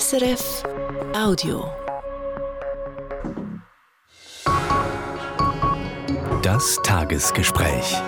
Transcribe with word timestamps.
SRF 0.00 0.62
Audio. 1.14 1.70
Das 6.42 6.78
Tagesgespräch 6.82 8.00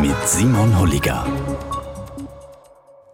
mit 0.00 0.14
Simon 0.24 0.78
Holliger. 0.78 1.26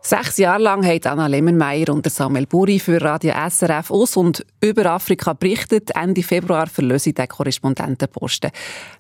Sechs 0.03 0.37
Jahre 0.37 0.65
lang 0.65 0.85
haben 0.85 1.01
Anna 1.07 1.29
Lemmenmeier 1.29 1.89
und 1.89 2.07
Samuel 2.11 2.47
Buri 2.47 2.79
für 2.79 3.01
Radio 3.01 3.33
SRF 3.49 3.91
aus 3.91 4.19
und 4.19 4.45
über 4.61 4.85
Afrika 4.91 5.33
berichtet. 5.33 5.93
Ende 5.97 6.23
Februar 6.23 6.67
verlöse 6.67 7.15
der 7.15 7.27
Korrespondentenposten. 7.27 8.51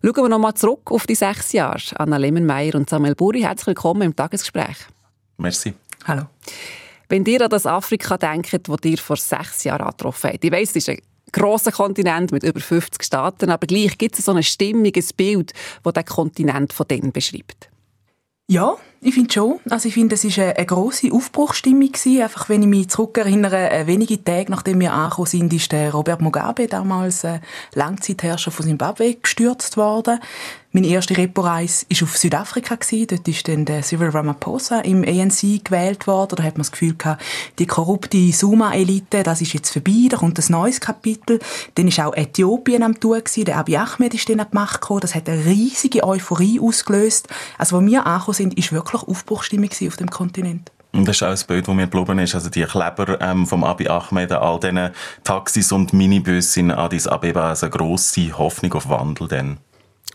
Schauen 0.03 0.17
wir 0.17 0.29
nochmal 0.31 0.55
zurück 0.55 0.91
auf 0.93 1.07
die 1.07 1.15
sechs 1.15 1.53
Jahre. 1.53 1.83
Anna 1.97 2.17
Lemmenmeier 2.17 2.77
und 2.77 2.89
Samuel 2.89 3.17
Buri, 3.17 3.43
herzlich 3.43 3.67
willkommen 3.67 4.01
im 4.01 4.17
Tagesgespräch. 4.17 4.79
Merci. 5.37 5.75
Hallo. 6.07 6.23
Wenn 7.09 7.25
ihr 7.25 7.43
an 7.43 7.51
das 7.51 7.67
Afrika 7.67 8.17
denkt, 8.17 8.69
das 8.69 8.79
ihr 8.85 8.99
vor 8.99 9.17
sechs 9.17 9.65
Jahren 9.65 9.83
angetroffen 9.83 10.31
habt, 10.33 10.45
ich 10.45 10.53
weiss, 10.53 10.71
es 10.71 10.77
ist 10.77 10.89
ein 10.91 10.99
grosser 11.33 11.73
Kontinent 11.73 12.33
mit 12.33 12.43
über 12.43 12.61
50 12.61 13.03
Staaten, 13.03 13.51
aber 13.51 13.67
gleich 13.67 13.99
gibt 13.99 14.19
es 14.19 14.25
so 14.25 14.33
ein 14.33 14.43
stimmiges 14.43 15.13
Bild, 15.13 15.53
das 15.83 15.93
den 15.93 16.05
Kontinent 16.05 16.73
von 16.73 16.89
denen 16.89 17.13
beschreibt. 17.13 17.71
Ja, 18.49 18.77
ich 19.01 19.15
finde 19.15 19.33
schon. 19.33 19.61
Also 19.69 19.89
ich 19.89 19.95
finde, 19.95 20.15
es 20.15 20.25
war 20.25 20.45
eine, 20.45 20.67
grosse 20.67 21.13
Aufbruchsstimmung. 21.13 21.91
Einfach, 22.23 22.49
wenn 22.49 22.63
ich 22.63 22.69
mich 22.69 22.89
zurückerinnere, 22.89 23.71
äh, 23.71 23.87
wenige 23.87 24.23
Tage 24.23 24.51
nachdem 24.51 24.81
wir 24.81 24.93
angekommen 24.93 25.27
sind, 25.27 25.53
ist 25.53 25.73
der 25.73 25.93
Robert 25.93 26.21
Mugabe, 26.21 26.67
damals 26.67 27.25
äh, 27.25 27.41
Langzeitherrscher 27.75 28.51
von 28.51 28.67
Zimbabwe, 28.67 29.15
gestürzt 29.15 29.77
worden. 29.77 30.19
Meine 30.77 30.89
erste 30.89 31.17
Repo-Reise 31.17 31.87
war 31.89 32.03
auf 32.03 32.19
Südafrika. 32.19 32.77
Dort 33.09 33.27
ist 33.27 33.49
dann 33.49 33.65
der 33.65 33.81
Cyril 33.81 34.11
Ramaphosa 34.11 34.81
im 34.81 35.05
ANC 35.05 35.65
gewählt 35.65 36.07
worden. 36.07 36.37
Da 36.37 36.43
hat 36.43 36.59
man 36.59 36.65
das 36.65 36.71
Gefühl 36.71 36.95
gehabt, 36.95 37.23
die 37.59 37.67
korrupte 37.67 38.31
Suma-Elite, 38.31 39.23
das 39.23 39.41
ist 39.41 39.55
jetzt 39.55 39.71
vorbei, 39.71 40.09
da 40.11 40.19
kommt 40.19 40.39
ein 40.39 40.45
neues 40.53 40.83
Kapitel. 40.83 41.39
Dann 41.77 41.97
war 41.97 42.09
auch 42.09 42.15
Äthiopien 42.15 42.83
am 42.83 43.01
Tun. 43.01 43.23
Der 43.39 43.57
Abiy 43.57 43.79
Ahmed 43.79 44.13
ist 44.13 44.29
dann 44.29 44.39
an 44.39 44.49
die 44.53 44.55
Macht 44.55 44.83
gekommen. 44.83 45.01
Das 45.01 45.15
hat 45.15 45.31
eine 45.31 45.47
riesige 45.47 46.05
Euphorie 46.05 46.61
ausgelöst. 46.61 47.29
Also, 47.57 47.79
als 47.79 47.87
wir 47.87 48.07
angekommen 48.07 48.35
sind, 48.35 48.59
ist 48.59 48.71
wirklich 48.71 48.86
Aufbruchstimmung 48.95 49.71
auf 49.87 49.97
dem 49.97 50.11
Kontinent. 50.11 50.73
Und 50.93 51.07
das 51.07 51.17
ist 51.17 51.23
auch 51.23 51.29
ein 51.29 51.47
Bild, 51.47 51.69
das 51.69 51.75
mir 51.75 51.89
geblieben 51.89 52.19
ist. 52.21 52.35
Also 52.35 52.49
die 52.49 52.65
Kleber 52.65 53.21
ähm, 53.21 53.47
vom 53.47 53.65
Abi 53.65 53.87
Ahmed 53.89 54.33
all 54.33 54.59
diesen 54.59 54.91
Taxis 55.25 55.71
und 55.73 55.93
Minibussen 55.93 56.71
in 56.71 56.71
Addis 56.71 57.07
Abeba, 57.07 57.51
also 57.51 57.67
eine 57.67 57.77
grosse 57.77 58.37
Hoffnung 58.39 58.73
auf 58.75 58.89
Wandel 58.89 59.29
dann. 59.29 59.59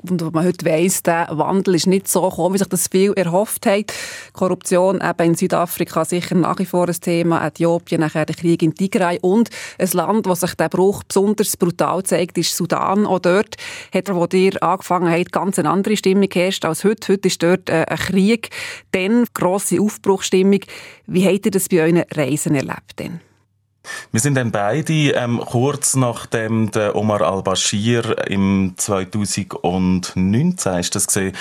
Und 0.09 0.33
man 0.33 0.45
heute 0.45 0.65
weiss, 0.65 1.03
der 1.03 1.27
Wandel 1.31 1.75
ist 1.75 1.85
nicht 1.85 2.07
so 2.07 2.27
gekommen, 2.27 2.55
wie 2.55 2.57
sich 2.57 2.67
das 2.67 2.87
viel 2.87 3.13
erhofft 3.13 3.65
hat. 3.67 3.93
Korruption 4.33 4.99
eben 5.01 5.29
in 5.29 5.35
Südafrika 5.35 6.05
sicher 6.05 6.35
nach 6.35 6.57
wie 6.57 6.65
vor 6.65 6.87
ein 6.87 6.95
Thema. 6.99 7.45
Äthiopien, 7.45 8.01
nachher 8.01 8.25
der 8.25 8.35
Krieg 8.35 8.63
in 8.63 8.73
Tigray. 8.73 9.19
Und 9.21 9.49
ein 9.77 9.89
Land, 9.93 10.27
wo 10.27 10.33
sich 10.33 10.55
der 10.55 10.69
Bruch 10.69 11.03
besonders 11.03 11.55
brutal 11.55 12.03
zeigt, 12.03 12.37
ist 12.37 12.55
Sudan. 12.55 13.05
Auch 13.05 13.19
dort 13.19 13.57
hat 13.93 14.09
er, 14.09 14.15
wo 14.15 14.27
ihr 14.33 14.61
angefangen 14.63 15.11
habt, 15.11 15.31
ganz 15.31 15.59
eine 15.59 15.69
andere 15.69 15.95
Stimmung 15.95 16.29
herrscht 16.31 16.65
als 16.65 16.83
heute. 16.83 17.13
Heute 17.13 17.27
ist 17.27 17.43
dort 17.43 17.69
äh, 17.69 17.85
ein 17.87 17.97
Krieg. 17.97 18.49
Dann 18.91 19.25
grosse 19.33 19.79
Aufbruchstimmung. 19.79 20.61
Wie 21.05 21.27
habt 21.27 21.45
ihr 21.45 21.51
das 21.51 21.69
bei 21.69 21.81
euren 21.81 22.03
Reisen 22.11 22.55
erlebt 22.55 22.97
denn? 22.97 23.19
Wir 24.11 24.19
sind 24.19 24.35
dann 24.35 24.51
beide 24.51 25.11
ähm, 25.11 25.39
kurz 25.39 25.95
nachdem 25.95 26.71
der 26.71 26.95
Omar 26.95 27.21
al-Bashir 27.21 28.27
im 28.27 28.73
2019 28.77 30.73
ist 30.79 30.95
das 30.95 31.07
gesehen, 31.07 31.35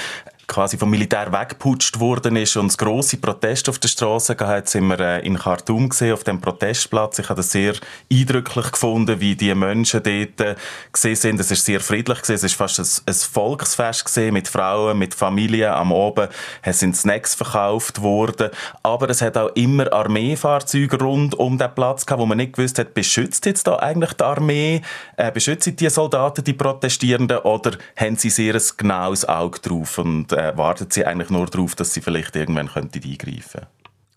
quasi 0.50 0.76
vom 0.76 0.90
Militär 0.90 1.32
weggeputscht 1.32 2.00
worden 2.00 2.34
ist 2.34 2.56
und 2.56 2.66
es 2.66 2.76
grosse 2.76 3.16
Proteste 3.18 3.70
auf 3.70 3.78
der 3.78 3.88
Straße 3.88 4.34
gab, 4.34 4.68
sind 4.68 4.88
wir 4.88 4.98
äh, 4.98 5.26
in 5.26 5.38
Khartoum 5.38 5.88
gesehen, 5.88 6.12
auf 6.12 6.24
dem 6.24 6.40
Protestplatz. 6.40 7.20
Ich 7.20 7.28
habe 7.28 7.38
das 7.38 7.52
sehr 7.52 7.74
eindrücklich 8.12 8.72
gefunden, 8.72 9.20
wie 9.20 9.36
die 9.36 9.54
Menschen 9.54 10.02
dort 10.02 10.40
äh, 10.40 10.56
gesehen 10.92 11.16
sind. 11.16 11.40
Es 11.40 11.52
ist 11.52 11.64
sehr 11.64 11.80
friedlich 11.80 12.20
gesehen. 12.20 12.34
Es 12.34 12.42
ist 12.42 12.54
fast 12.54 12.80
ein, 12.80 12.86
ein 13.06 13.14
Volksfest 13.14 14.04
gesehen 14.04 14.34
mit 14.34 14.48
Frauen, 14.48 14.98
mit 14.98 15.14
Familien 15.14 15.70
am 15.70 15.92
Oben. 15.92 16.28
Es 16.62 16.80
sind 16.80 16.96
Snacks 16.96 17.36
verkauft 17.36 18.02
worden. 18.02 18.50
Aber 18.82 19.08
es 19.08 19.22
hat 19.22 19.36
auch 19.36 19.54
immer 19.54 19.92
Armeefahrzeuge 19.92 20.98
rund 20.98 21.36
um 21.36 21.58
den 21.58 21.72
Platz 21.72 22.04
gehabt, 22.04 22.20
wo 22.20 22.26
man 22.26 22.38
nicht 22.38 22.54
gewusst 22.54 22.78
hat, 22.80 22.92
beschützt 22.92 23.46
jetzt 23.46 23.68
da 23.68 23.76
eigentlich 23.76 24.14
die 24.14 24.24
Armee? 24.24 24.82
Äh, 25.16 25.30
beschützt 25.30 25.80
die 25.80 25.88
Soldaten, 25.88 26.42
die 26.42 26.54
Protestierenden? 26.54 27.38
Oder 27.38 27.78
haben 27.96 28.16
sie 28.16 28.30
sehr 28.30 28.56
ein 28.56 28.62
genaues 28.76 29.24
Auge 29.24 29.60
drauf? 29.60 29.98
Und, 29.98 30.32
äh, 30.40 30.56
wartet 30.56 30.92
sie 30.92 31.04
eigentlich 31.04 31.30
nur 31.30 31.46
darauf, 31.46 31.74
dass 31.74 31.94
sie 31.94 32.00
vielleicht 32.00 32.36
irgendwann 32.36 32.68
könnte 32.68 33.00
eingreifen 33.02 33.66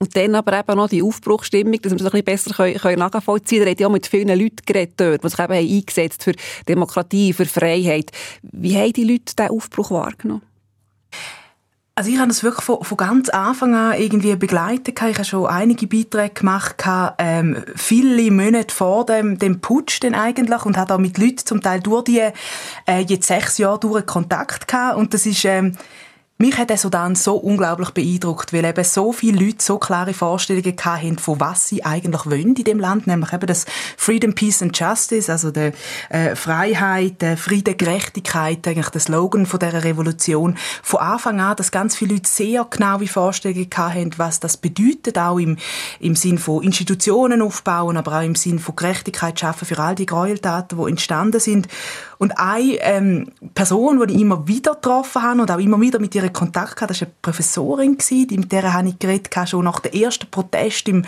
und 0.03 0.15
dann 0.17 0.35
aber 0.35 0.59
eben 0.59 0.75
noch 0.75 0.89
die 0.89 1.01
Aufbruchstimmung, 1.01 1.81
dass 1.81 1.93
wir 1.93 1.97
es 1.97 2.05
ein 2.05 2.11
bisschen 2.11 2.25
besser 2.25 2.53
können, 2.53 2.77
können 2.77 2.99
nachvollziehen 2.99 3.59
können. 3.59 3.67
Er 3.67 3.71
hat 3.71 3.79
ja 3.79 3.87
auch 3.87 3.91
mit 3.91 4.07
vielen 4.07 4.37
Leuten 4.37 4.57
geredet 4.65 4.95
dort, 4.97 5.23
die 5.23 5.29
sich 5.29 5.39
eben 5.39 5.53
eingesetzt 5.53 6.23
für 6.23 6.33
Demokratie, 6.67 7.31
für 7.31 7.45
Freiheit. 7.45 8.11
Wie 8.41 8.75
haben 8.75 8.91
die 8.91 9.05
Leute 9.05 9.33
diesen 9.33 9.49
Aufbruch 9.49 9.91
wahrgenommen? 9.91 10.41
Also 11.95 12.09
ich 12.09 12.17
habe 12.17 12.27
das 12.27 12.43
wirklich 12.43 12.65
von, 12.65 12.83
von 12.83 12.97
ganz 12.97 13.29
Anfang 13.29 13.75
an 13.75 13.97
irgendwie 13.97 14.35
begleitet. 14.35 14.99
Ich 14.99 15.01
habe 15.01 15.23
schon 15.23 15.45
einige 15.45 15.87
Beiträge 15.87 16.33
gemacht, 16.33 16.83
ähm, 17.19 17.63
viele 17.75 18.31
Monate 18.31 18.73
vor 18.73 19.05
dem, 19.05 19.37
dem 19.37 19.61
Putsch 19.61 20.01
denn 20.01 20.15
eigentlich 20.15 20.65
und 20.65 20.75
habe 20.75 20.95
auch 20.95 20.99
mit 20.99 21.17
Leuten 21.17 21.45
zum 21.45 21.61
Teil 21.61 21.79
durch 21.81 22.05
die 22.05 22.29
äh, 22.87 23.01
jetzt 23.07 23.27
sechs 23.27 23.57
Jahre 23.59 23.79
durch 23.79 24.05
Kontakt 24.05 24.67
gehabt. 24.67 24.97
Und 24.97 25.13
das 25.13 25.25
ist... 25.25 25.45
Ähm, 25.45 25.77
mich 26.43 26.57
hat 26.57 26.69
der 26.69 26.77
Sudan 26.77 27.15
so 27.15 27.35
unglaublich 27.35 27.91
beeindruckt, 27.91 28.51
weil 28.51 28.65
eben 28.65 28.83
so 28.83 29.13
viele 29.13 29.45
Leute 29.45 29.63
so 29.63 29.77
klare 29.77 30.13
Vorstellungen 30.13 30.75
hatten, 30.83 31.17
von 31.17 31.39
was 31.39 31.69
sie 31.69 31.85
eigentlich 31.85 32.25
wollen 32.25 32.53
in 32.53 32.65
dem 32.65 32.79
Land, 32.81 33.07
nämlich 33.07 33.31
eben 33.31 33.47
das 33.47 33.65
Freedom, 33.95 34.35
Peace 34.35 34.61
and 34.61 34.77
Justice, 34.77 35.31
also 35.31 35.51
der 35.51 35.71
äh, 36.09 36.35
Freiheit, 36.35 37.21
der 37.21 37.37
Frieden, 37.37 37.77
Gerechtigkeit, 37.77 38.67
eigentlich 38.67 38.89
der 38.89 38.99
Slogan 38.99 39.45
von 39.45 39.57
dieser 39.57 39.85
Revolution. 39.85 40.57
Von 40.81 40.99
Anfang 40.99 41.39
an, 41.39 41.55
dass 41.55 41.71
ganz 41.71 41.95
viele 41.95 42.15
Leute 42.15 42.29
sehr 42.29 42.67
genaue 42.69 43.07
Vorstellungen 43.07 43.69
hatten, 43.73 44.11
was 44.17 44.41
das 44.41 44.57
bedeutet, 44.57 45.17
auch 45.17 45.39
im, 45.39 45.55
im 46.01 46.17
Sinn 46.17 46.37
von 46.37 46.61
Institutionen 46.61 47.41
aufbauen, 47.41 47.95
aber 47.95 48.17
auch 48.17 48.23
im 48.23 48.35
Sinn 48.35 48.59
von 48.59 48.75
Gerechtigkeit 48.75 49.39
schaffen 49.39 49.65
für 49.65 49.79
all 49.79 49.95
die 49.95 50.05
Gräueltaten, 50.05 50.77
die 50.77 50.89
entstanden 50.89 51.39
sind. 51.39 51.69
Und 52.17 52.37
eine 52.37 52.77
ähm, 52.81 53.31
Person, 53.53 54.05
die 54.05 54.13
ich 54.13 54.21
immer 54.21 54.47
wieder 54.47 54.75
getroffen 54.75 55.21
habe 55.21 55.41
und 55.41 55.51
auch 55.51 55.59
immer 55.59 55.79
wieder 55.79 55.99
mit 55.99 56.15
ihrer 56.15 56.32
Kontakt 56.33 56.75
gehabt. 56.75 56.91
Das 56.91 57.01
war 57.01 57.07
eine 57.07 57.15
Professorin, 57.21 57.97
mit 58.31 58.51
der 58.51 58.73
habe 58.73 58.89
ich 58.89 58.99
geredet, 58.99 59.29
schon 59.47 59.65
nach 59.65 59.79
dem 59.79 59.93
ersten 59.93 60.29
Protest 60.29 60.87
im, 60.89 61.05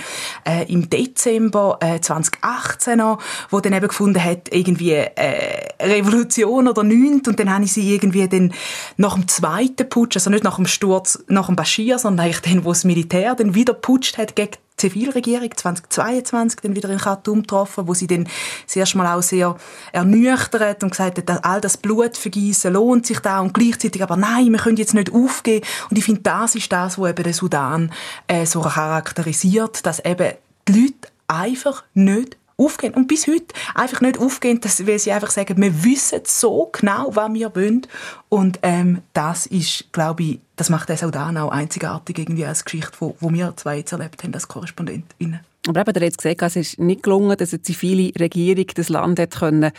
äh, 0.48 0.72
im 0.72 0.90
Dezember 0.90 1.78
äh, 1.82 2.00
2018 2.00 2.98
noch, 2.98 3.20
wo 3.50 3.60
dann 3.60 3.74
eben 3.74 3.88
gefunden 3.88 4.24
hat, 4.24 4.54
irgendwie 4.54 4.94
äh, 4.94 5.74
Revolution 5.82 6.68
oder 6.68 6.84
nichts. 6.84 7.28
Und 7.28 7.40
dann 7.40 7.54
habe 7.54 7.66
ich 7.66 7.74
sie 7.74 7.94
irgendwie 7.94 8.28
dann 8.28 8.54
nach 8.98 9.16
dem 9.16 9.28
zweiten 9.28 9.90
Putsch, 9.90 10.16
also 10.16 10.30
nicht 10.30 10.44
nach 10.44 10.56
dem 10.56 10.68
Sturz, 10.68 11.24
nach 11.28 11.48
dem 11.48 11.56
Bashir, 11.56 12.00
sondern 12.00 12.26
eigentlich 12.26 12.42
dann, 12.42 12.66
wo 12.66 12.70
das 12.70 12.84
Militär 12.84 13.36
dann 13.36 13.56
wieder 13.56 13.74
putscht 13.74 14.18
hat 14.18 14.36
gegen 14.36 14.58
Zivilregierung 14.78 15.50
2022 15.56 16.60
dann 16.62 16.76
wieder 16.76 16.90
in 16.90 16.98
Khartoum 16.98 17.42
getroffen, 17.42 17.88
wo 17.88 17.94
sie 17.94 18.08
dann 18.08 18.28
das 18.74 18.96
Mal 18.96 19.16
auch 19.16 19.24
sehr 19.24 19.56
ernüchtert 19.92 20.84
und 20.84 20.90
gesagt 20.90 21.18
hat, 21.18 21.46
all 21.46 21.62
das 21.62 21.78
Blutvergießen 21.78 22.74
lohnt 22.74 23.06
sich 23.06 23.20
da 23.20 23.40
und 23.40 23.54
gleichzeitig 23.54 24.04
aber 24.04 24.18
nein, 24.18 24.52
wir 24.52 24.60
können 24.60 24.78
jetzt 24.78 24.94
nicht 24.94 25.14
aufgeben. 25.14 25.66
Und 25.90 25.98
ich 25.98 26.06
finde, 26.06 26.22
das 26.22 26.56
ist 26.56 26.72
das, 26.72 27.00
was 27.00 27.10
eben 27.10 27.24
den 27.24 27.34
Sudan 27.34 27.92
äh, 28.28 28.46
so 28.46 28.62
charakterisiert, 28.62 29.86
dass 29.86 30.04
eben 30.04 30.34
die 30.68 30.82
Leute 30.82 31.08
einfach 31.28 31.84
nicht 31.94 32.38
aufgehen. 32.58 32.94
Und 32.94 33.08
bis 33.08 33.28
heute 33.28 33.54
einfach 33.74 34.02
nicht 34.02 34.18
aufgehen, 34.18 34.62
dass, 34.62 34.86
weil 34.88 35.00
sie 35.00 35.12
einfach 35.12 35.32
sagen, 35.32 35.62
wir 35.62 35.84
wissen 35.84 36.22
so 36.26 36.70
genau, 36.72 37.10
was 37.14 37.34
wir 37.34 37.56
wollen. 37.56 37.88
Und 38.30 38.60
ähm, 38.62 39.02
das 39.14 39.46
ist, 39.46 39.92
glaube 39.92 40.24
ich, 40.24 40.40
das 40.56 40.70
macht 40.70 40.90
das 40.90 41.04
auch 41.04 41.12
dann 41.12 41.38
auch 41.38 41.52
einzigartig 41.52 42.18
irgendwie 42.18 42.46
als 42.46 42.64
Geschichte, 42.64 42.94
wo, 43.00 43.16
wo 43.20 43.32
wir 43.32 43.54
zwei 43.58 43.78
jetzt 43.78 43.92
erlebt 43.92 44.24
haben 44.24 44.34
als 44.34 44.48
Korrespondentinnen. 44.48 45.42
Aber 45.68 45.82
eben, 45.82 45.94
der 45.94 46.08
hat 46.08 46.18
gesagt, 46.18 46.42
es 46.44 46.56
ist 46.56 46.80
nicht 46.80 47.04
gelungen, 47.04 47.36
dass 47.38 47.52
eine 47.52 47.62
zivile 47.62 48.12
Regierung 48.20 48.68
das 48.76 48.90
Land 48.90 49.20
hat 49.20 49.40
können 49.40 49.72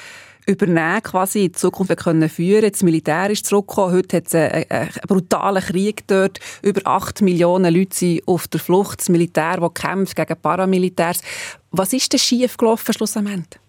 übernehmen 0.46 1.02
quasi 1.02 1.46
in 1.46 1.54
Zukunft 1.54 1.96
können 1.96 2.28
führen 2.28 2.70
Das 2.70 2.82
Militär 2.82 3.30
ist 3.30 3.46
zurückgekommen. 3.46 3.94
Heute 3.94 4.16
hat 4.18 4.26
es 4.28 4.34
einen, 4.34 4.70
einen, 4.70 4.90
brutalen 5.06 5.62
Krieg 5.62 6.06
dort. 6.06 6.38
Über 6.62 6.80
acht 6.84 7.20
Millionen 7.20 7.74
Leute 7.74 7.96
sind 7.96 8.22
auf 8.26 8.48
der 8.48 8.60
Flucht. 8.60 9.00
Das 9.00 9.08
Militär, 9.08 9.58
das 9.58 9.74
kämpft 9.74 10.16
gegen 10.16 10.40
Paramilitärs. 10.40 11.20
Was 11.72 11.92
ist 11.92 12.12
denn 12.12 12.20
schief 12.20 12.56
gelaufen 12.56 12.94
schlussendlich? 12.94 13.60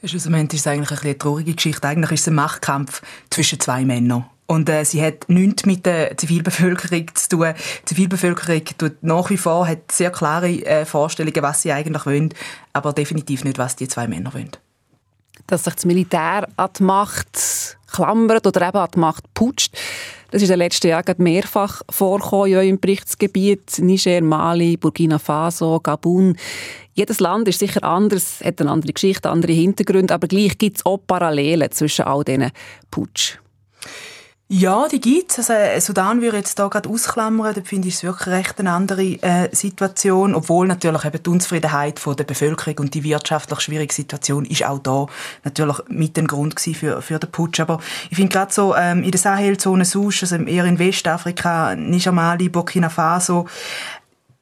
Ja, 0.00 0.08
schlussendlich 0.08 0.60
ist 0.60 0.66
es 0.66 0.66
eigentlich 0.68 1.02
eine 1.02 1.18
traurige 1.18 1.54
Geschichte. 1.54 1.88
Eigentlich 1.88 2.12
ist 2.12 2.20
es 2.20 2.28
ein 2.28 2.34
Machtkampf 2.34 3.02
zwischen 3.30 3.58
zwei 3.58 3.84
Männern. 3.84 4.26
Und 4.46 4.68
äh, 4.68 4.84
sie 4.84 5.02
hat 5.02 5.28
nichts 5.28 5.64
mit 5.64 5.86
der 5.86 6.16
Zivilbevölkerung 6.16 7.06
zu 7.14 7.28
tun. 7.30 7.54
Die 7.82 7.84
Zivilbevölkerung 7.86 8.62
tut 8.78 9.02
nach 9.02 9.30
wie 9.30 9.38
vor 9.38 9.66
hat 9.66 9.90
sehr 9.90 10.10
klare 10.10 10.50
äh, 10.66 10.84
Vorstellungen, 10.84 11.42
was 11.42 11.62
sie 11.62 11.72
eigentlich 11.72 12.04
wollen, 12.04 12.34
aber 12.74 12.92
definitiv 12.92 13.42
nicht, 13.42 13.58
was 13.58 13.74
die 13.74 13.88
zwei 13.88 14.06
Männer 14.06 14.34
wollen 14.34 14.50
dass 15.46 15.64
sich 15.64 15.74
das 15.74 15.84
Militär 15.84 16.48
an 16.56 16.70
die 16.78 16.82
Macht 16.82 17.76
klammert 17.92 18.46
oder 18.46 18.68
eben 18.68 18.78
an 18.78 18.88
die 18.94 18.98
Macht 18.98 19.32
putscht. 19.34 19.74
Das 20.30 20.42
ist 20.42 20.48
in 20.48 20.54
den 20.54 20.58
letzten 20.58 20.88
Jahren 20.88 21.14
mehrfach 21.18 21.82
vorgekommen 21.88 22.50
in 22.50 22.56
eurem 22.56 22.80
Berichtsgebiet. 22.80 23.78
Niger, 23.78 24.20
Mali, 24.20 24.76
Burkina 24.76 25.18
Faso, 25.18 25.78
Gabun. 25.80 26.36
Jedes 26.94 27.20
Land 27.20 27.46
ist 27.48 27.60
sicher 27.60 27.84
anders, 27.84 28.40
hat 28.42 28.60
eine 28.60 28.70
andere 28.70 28.92
Geschichte, 28.92 29.30
andere 29.30 29.52
Hintergründe, 29.52 30.12
aber 30.14 30.26
gleich 30.26 30.58
gibt 30.58 30.78
es 30.78 30.86
auch 30.86 30.98
Parallelen 31.06 31.70
zwischen 31.70 32.04
all 32.04 32.24
diesen 32.24 32.50
Putsch. 32.90 33.38
Ja, 34.48 34.88
die 34.88 35.00
gibt 35.00 35.30
es. 35.30 35.48
Also, 35.48 35.52
äh, 35.54 35.80
Sudan 35.80 36.20
würde 36.20 36.36
ich 36.36 36.42
jetzt 36.44 36.58
hier 36.58 36.68
gerade 36.68 36.88
ausklammern. 36.88 37.54
Da 37.54 37.62
finde 37.62 37.88
ich 37.88 37.94
es 37.94 38.02
wirklich 38.02 38.28
recht 38.28 38.60
eine 38.60 38.72
andere 38.72 39.02
äh, 39.02 39.48
Situation. 39.52 40.34
Obwohl 40.34 40.66
natürlich 40.66 41.02
eben 41.06 41.22
die 41.22 41.30
Unzufriedenheit 41.30 41.98
von 41.98 42.14
der 42.14 42.24
Bevölkerung 42.24 42.80
und 42.80 42.94
die 42.94 43.04
wirtschaftlich 43.04 43.60
schwierige 43.60 43.94
Situation 43.94 44.44
ist 44.44 44.66
auch 44.66 44.80
da 44.80 45.06
natürlich 45.44 45.78
mit 45.88 46.18
dem 46.18 46.26
Grund 46.26 46.60
für, 46.60 47.00
für 47.00 47.18
den 47.18 47.30
Putsch. 47.30 47.58
Aber 47.58 47.80
ich 48.10 48.16
finde 48.16 48.32
gerade 48.32 48.52
so 48.52 48.76
ähm, 48.76 49.02
in 49.02 49.12
der 49.12 49.20
Sahelzone 49.20 49.86
sonst, 49.86 50.22
also 50.22 50.36
eher 50.36 50.66
in 50.66 50.78
Westafrika, 50.78 51.74
Niger, 51.74 52.12
Mali, 52.12 52.50
Burkina 52.50 52.90
Faso, 52.90 53.46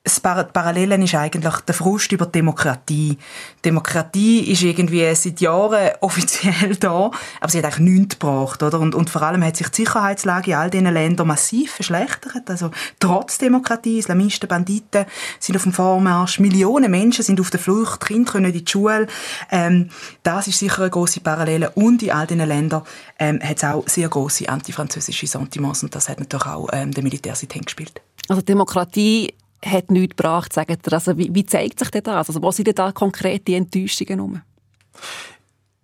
das 0.05 0.19
Parallele 0.19 0.97
ist 0.97 1.15
eigentlich 1.15 1.55
der 1.55 1.75
Frust 1.77 2.11
über 2.11 2.27
Demokratie. 2.27 3.19
Demokratie 3.65 4.41
ist 4.51 4.63
irgendwie 4.63 5.15
seit 5.15 5.41
Jahren 5.41 5.91
offiziell 6.01 6.75
da, 6.75 7.13
aber 7.41 7.49
sie 7.49 7.59
hat 7.59 7.67
eigentlich 7.67 8.01
nichts 8.01 8.19
gebracht, 8.19 8.65
oder? 8.65 8.81
Und, 8.81 8.97
und 8.97 9.11
vor 9.11 9.23
allem 9.23 9.45
hat 9.45 9.57
sich 9.57 9.69
die 9.69 9.83
Sicherheitslage 9.83 10.51
in 10.51 10.57
all 10.57 10.71
diesen 10.71 10.93
Ländern 10.93 11.29
massiv 11.29 11.73
verschlechtert. 11.75 12.51
Also, 12.51 12.73
trotz 12.99 13.39
Demokratie, 13.39 13.99
Islamisten, 13.99 14.49
Banditen 14.49 15.07
sind 15.39 15.55
auf 15.55 15.63
dem 15.63 15.73
Vormarsch, 15.73 16.41
Millionen 16.41 16.91
Menschen 16.91 17.23
sind 17.23 17.41
auf 17.41 17.51
der 17.51 17.61
Flucht, 17.61 18.05
Kinder 18.05 18.33
können 18.33 18.47
in 18.47 18.65
die 18.65 18.69
Schule. 18.69 19.07
Ähm, 19.53 19.91
das 20.25 20.49
ist 20.49 20.59
sicher 20.59 20.83
eine 20.83 20.91
grosse 20.91 21.21
Parallele. 21.21 21.71
Und 21.71 22.03
in 22.03 22.11
all 22.11 22.27
diesen 22.27 22.47
Ländern 22.47 22.83
ähm, 23.21 23.39
hat 23.41 23.59
es 23.59 23.65
auch 23.65 23.89
sehr 23.89 24.09
grosse 24.09 24.49
antifranzösische 24.49 25.29
Sentiments 25.29 25.85
und 25.85 25.95
das 25.95 26.09
hat 26.09 26.19
natürlich 26.19 26.47
auch 26.47 26.69
ähm, 26.73 26.91
der 26.91 27.05
Militär 27.05 27.37
seitdem 27.37 27.63
gespielt. 27.63 28.03
Also 28.29 28.43
Demokratie 28.43 29.35
hat 29.65 29.91
nichts 29.91 30.17
gebracht, 30.17 30.53
sagt 30.53 30.87
er. 30.87 30.93
Also 30.93 31.17
wie, 31.17 31.35
wie 31.35 31.47
zeigt 31.47 31.79
sich 31.79 31.91
das? 31.91 32.29
Also 32.29 32.43
wo 32.43 32.51
sind 32.51 32.67
denn 32.67 32.75
da 32.75 32.93
konkret 32.93 33.47
die 33.47 33.55
Enttäuschungen 33.55 34.21
rum? 34.21 34.43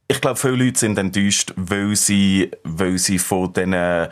Ich 0.08 0.20
glaube, 0.20 0.38
viele 0.38 0.64
Leute 0.64 0.78
sind 0.78 0.98
enttäuscht, 0.98 1.52
weil 1.56 1.94
sie, 1.94 2.50
weil 2.64 2.98
sie 2.98 3.18
von 3.18 3.52
diesen 3.52 4.08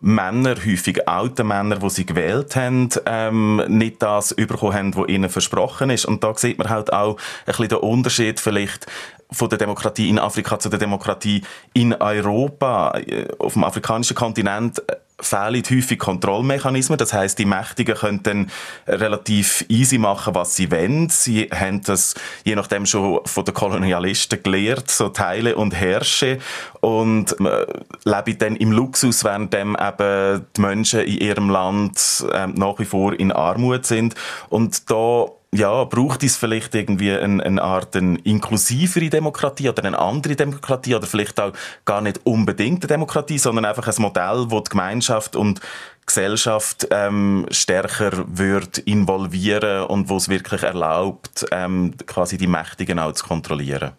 Männer, 0.00 0.56
häufig 0.56 1.08
alte 1.08 1.44
Männer, 1.44 1.76
die 1.76 1.90
sie 1.90 2.04
gewählt 2.04 2.54
haben, 2.56 2.90
ähm, 3.06 3.62
nicht 3.68 4.02
das 4.02 4.34
bekommen 4.34 4.74
haben, 4.74 4.94
was 4.94 5.08
ihnen 5.08 5.30
versprochen 5.30 5.90
ist. 5.90 6.04
Und 6.04 6.22
da 6.22 6.34
sieht 6.34 6.58
man 6.58 6.68
halt 6.68 6.92
auch 6.92 7.16
ein 7.16 7.44
bisschen 7.46 7.68
den 7.68 7.78
Unterschied 7.78 8.40
vielleicht 8.40 8.86
von 9.30 9.48
der 9.48 9.58
Demokratie 9.58 10.08
in 10.08 10.18
Afrika 10.18 10.58
zu 10.58 10.68
der 10.68 10.78
Demokratie 10.78 11.42
in 11.72 11.94
Europa. 11.94 12.98
Äh, 12.98 13.28
auf 13.38 13.54
dem 13.54 13.64
afrikanischen 13.64 14.14
Kontinent 14.14 14.80
äh, 14.88 14.96
fehlen 15.20 15.62
häufig 15.70 15.98
Kontrollmechanismen. 15.98 16.98
Das 16.98 17.12
heißt, 17.12 17.38
die 17.38 17.46
Mächtigen 17.46 17.94
können 17.94 18.22
dann 18.22 18.50
relativ 18.86 19.64
easy 19.68 19.98
machen, 19.98 20.34
was 20.34 20.56
sie 20.56 20.70
wollen. 20.70 21.08
Sie 21.08 21.48
haben 21.52 21.82
das 21.82 22.14
je 22.44 22.54
nachdem 22.54 22.86
schon 22.86 23.20
von 23.24 23.44
den 23.44 23.54
Kolonialisten 23.54 24.42
gelehrt, 24.42 24.90
so 24.90 25.08
Teile 25.08 25.56
und 25.56 25.74
Herrsche 25.74 26.38
und 26.80 27.34
äh, 27.40 27.66
leben 28.04 28.38
dann 28.38 28.56
im 28.56 28.72
Luxus, 28.72 29.24
während 29.24 29.54
eben 29.54 30.46
die 30.56 30.60
Menschen 30.60 31.00
in 31.00 31.18
ihrem 31.18 31.50
Land 31.50 32.24
äh, 32.32 32.46
nach 32.48 32.78
wie 32.78 32.84
vor 32.84 33.18
in 33.18 33.32
Armut 33.32 33.86
sind. 33.86 34.14
Und 34.48 34.90
da 34.90 35.26
ja, 35.54 35.84
braucht 35.84 36.22
es 36.22 36.36
vielleicht 36.36 36.74
irgendwie 36.74 37.12
eine, 37.12 37.42
eine 37.42 37.62
Art 37.62 37.96
eine 37.96 38.18
inklusivere 38.20 39.08
Demokratie 39.08 39.68
oder 39.68 39.84
eine 39.84 39.98
andere 39.98 40.36
Demokratie 40.36 40.94
oder 40.94 41.06
vielleicht 41.06 41.40
auch 41.40 41.52
gar 41.84 42.00
nicht 42.00 42.20
unbedingt 42.24 42.82
eine 42.82 42.88
Demokratie, 42.88 43.38
sondern 43.38 43.64
einfach 43.64 43.86
ein 43.86 44.02
Modell, 44.02 44.46
wo 44.48 44.60
die 44.60 44.70
Gemeinschaft 44.70 45.36
und 45.36 45.60
Gesellschaft 46.04 46.86
ähm, 46.90 47.46
stärker 47.50 48.24
wird 48.28 48.78
involvieren 48.78 49.86
und 49.86 50.08
wo 50.08 50.16
es 50.16 50.28
wirklich 50.28 50.62
erlaubt, 50.62 51.46
ähm, 51.50 51.94
quasi 52.06 52.38
die 52.38 52.46
Mächtigen 52.46 52.98
auch 52.98 53.12
zu 53.12 53.26
kontrollieren. 53.26 53.92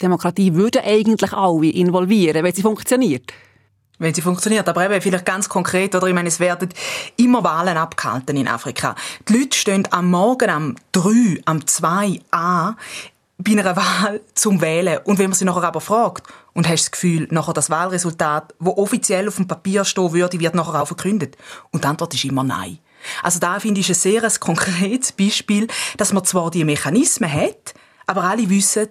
Demokratie 0.00 0.54
würde 0.54 0.82
eigentlich 0.82 1.32
alle 1.32 1.70
involvieren, 1.70 2.42
wenn 2.42 2.54
sie 2.54 2.62
funktioniert 2.62 3.32
wenn 4.04 4.14
sie 4.14 4.22
funktioniert. 4.22 4.68
Aber 4.68 4.84
eben 4.84 5.00
vielleicht 5.00 5.26
ganz 5.26 5.48
konkret, 5.48 5.94
oder 5.94 6.06
ich 6.06 6.14
meine, 6.14 6.28
es 6.28 6.40
werden 6.40 6.68
immer 7.16 7.42
Wahlen 7.42 7.76
abgehalten 7.76 8.36
in 8.36 8.48
Afrika. 8.48 8.94
Die 9.28 9.38
Leute 9.38 9.56
stehen 9.56 9.88
am 9.90 10.10
Morgen 10.10 10.50
am 10.50 10.76
3, 10.92 11.42
am 11.44 11.66
2 11.66 12.20
an 12.30 12.76
bei 13.36 13.52
einer 13.52 13.76
Wahl 13.76 14.20
zum 14.34 14.60
Wählen. 14.60 14.98
Und 15.04 15.18
wenn 15.18 15.30
man 15.30 15.36
sie 15.36 15.44
nachher 15.44 15.64
aber 15.64 15.80
fragt, 15.80 16.28
und 16.54 16.68
hast 16.68 16.84
das 16.84 16.90
Gefühl, 16.92 17.26
nachher 17.30 17.52
das 17.52 17.68
Wahlresultat, 17.68 18.54
wo 18.60 18.70
offiziell 18.76 19.28
auf 19.28 19.36
dem 19.36 19.48
Papier 19.48 19.84
stehen 19.84 20.12
würde, 20.12 20.40
wird 20.40 20.54
nachher 20.54 20.80
auch 20.80 20.86
verkündet? 20.86 21.36
Und 21.72 21.84
die 21.84 21.88
Antwort 21.88 22.14
ist 22.14 22.24
immer 22.24 22.44
nein. 22.44 22.78
Also 23.22 23.38
da 23.38 23.60
finde 23.60 23.80
ich 23.80 23.88
ein 23.88 23.94
sehr 23.94 24.22
konkretes 24.40 25.12
Beispiel, 25.12 25.66
dass 25.96 26.12
man 26.12 26.24
zwar 26.24 26.50
die 26.50 26.64
Mechanismen 26.64 27.30
hat, 27.30 27.74
aber 28.06 28.24
alle 28.24 28.48
wissen, 28.48 28.88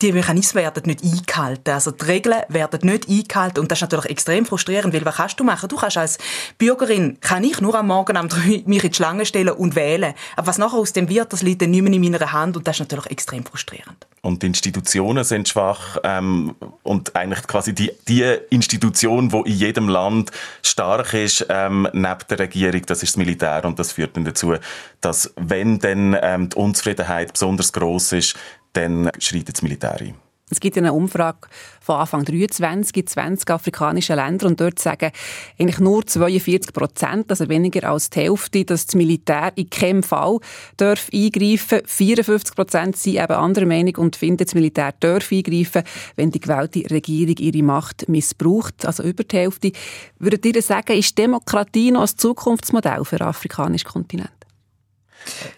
die 0.00 0.12
Mechanismen 0.12 0.62
werden 0.62 0.84
nicht 0.86 1.02
eingehalten. 1.02 1.70
Also 1.74 1.90
die 1.90 2.04
Regeln 2.04 2.42
werden 2.48 2.80
nicht 2.84 3.08
eingehalten 3.08 3.60
und 3.60 3.70
das 3.70 3.78
ist 3.78 3.82
natürlich 3.82 4.06
extrem 4.06 4.46
frustrierend, 4.46 4.94
weil 4.94 5.04
was 5.04 5.16
kannst 5.16 5.40
du 5.40 5.44
machen? 5.44 5.68
Du 5.68 5.76
kannst 5.76 5.96
als 5.96 6.18
Bürgerin, 6.56 7.18
kann 7.20 7.42
ich 7.42 7.60
nur 7.60 7.74
am 7.74 7.88
Morgen 7.88 8.16
um 8.16 8.28
drei 8.28 8.62
mich 8.66 8.84
in 8.84 8.90
die 8.90 8.94
Schlange 8.94 9.26
stellen 9.26 9.50
und 9.50 9.74
wählen. 9.74 10.14
Aber 10.36 10.46
was 10.46 10.58
nachher 10.58 10.78
aus 10.78 10.92
dem 10.92 11.08
wird, 11.08 11.32
das 11.32 11.42
liegt 11.42 11.62
dann 11.62 11.72
nicht 11.72 11.82
mehr 11.82 11.92
in 11.92 12.00
meiner 12.00 12.32
Hand 12.32 12.56
und 12.56 12.66
das 12.66 12.76
ist 12.76 12.80
natürlich 12.80 13.06
extrem 13.06 13.44
frustrierend. 13.44 14.06
Und 14.20 14.42
die 14.42 14.46
Institutionen 14.46 15.24
sind 15.24 15.48
schwach 15.48 15.98
ähm, 16.04 16.54
und 16.82 17.16
eigentlich 17.16 17.46
quasi 17.46 17.74
die, 17.74 17.90
die 18.06 18.24
Institution, 18.50 19.28
die 19.28 19.50
in 19.50 19.56
jedem 19.56 19.88
Land 19.88 20.30
stark 20.62 21.14
ist, 21.14 21.46
ähm, 21.48 21.88
neben 21.92 22.18
der 22.28 22.38
Regierung, 22.38 22.82
das 22.86 23.02
ist 23.02 23.12
das 23.12 23.16
Militär 23.16 23.64
und 23.64 23.78
das 23.78 23.92
führt 23.92 24.16
dann 24.16 24.24
dazu, 24.24 24.54
dass 25.00 25.32
wenn 25.36 25.78
dann 25.78 26.16
ähm, 26.20 26.48
die 26.48 26.56
Unzufriedenheit 26.56 27.32
besonders 27.32 27.72
groß 27.72 28.12
ist, 28.12 28.36
dann 28.72 29.10
schreitet 29.18 29.56
das 29.56 29.62
Militär 29.62 30.00
ein. 30.00 30.14
Es 30.50 30.60
gibt 30.60 30.78
eine 30.78 30.94
Umfrage 30.94 31.48
von 31.80 31.96
Anfang 31.96 32.24
23 32.24 32.96
in 32.96 33.06
20 33.06 33.50
afrikanischen 33.50 34.16
Ländern 34.16 34.52
und 34.52 34.60
dort 34.60 34.78
sagen 34.78 35.10
eigentlich 35.58 35.78
nur 35.78 36.06
42 36.06 36.72
Prozent, 36.72 37.30
also 37.30 37.48
weniger 37.48 37.88
als 37.88 38.08
die 38.08 38.20
Hälfte, 38.20 38.64
dass 38.64 38.86
das 38.86 38.94
Militär 38.94 39.52
in 39.56 39.68
keinem 39.68 40.02
Fall 40.02 40.38
darf 40.78 41.10
eingreifen 41.12 41.82
54 41.84 42.54
Prozent 42.54 42.96
sind 42.96 43.16
eben 43.16 43.32
anderer 43.32 43.66
Meinung 43.66 43.96
und 43.96 44.16
finden, 44.16 44.44
das 44.44 44.54
Militär 44.54 44.94
darf 44.98 45.30
eingreifen, 45.30 45.82
wenn 46.16 46.30
die 46.30 46.40
gewählte 46.40 46.90
Regierung 46.90 47.36
ihre 47.36 47.62
Macht 47.62 48.08
missbraucht, 48.08 48.86
also 48.86 49.02
über 49.02 49.24
die 49.24 49.36
Hälfte. 49.36 49.72
Würdet 50.18 50.46
ihr 50.46 50.62
sagen, 50.62 50.96
ist 50.96 51.18
Demokratie 51.18 51.90
noch 51.90 52.02
ein 52.02 52.16
Zukunftsmodell 52.16 53.04
für 53.04 53.18
den 53.18 53.26
afrikanischen 53.26 53.88
Kontinent? 53.88 54.37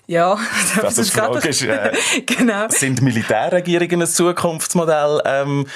Ja, 0.07 0.39
das, 0.81 0.99
ist 0.99 1.13
Frage 1.13 1.49
ist, 1.49 1.63
äh, 1.63 1.93
genau. 2.27 2.69
sind 2.69 3.03
Militärregierungen 3.03 4.03
ein 4.03 4.09
Zukunftsmodell 4.09 5.23
ähm, 5.25 5.67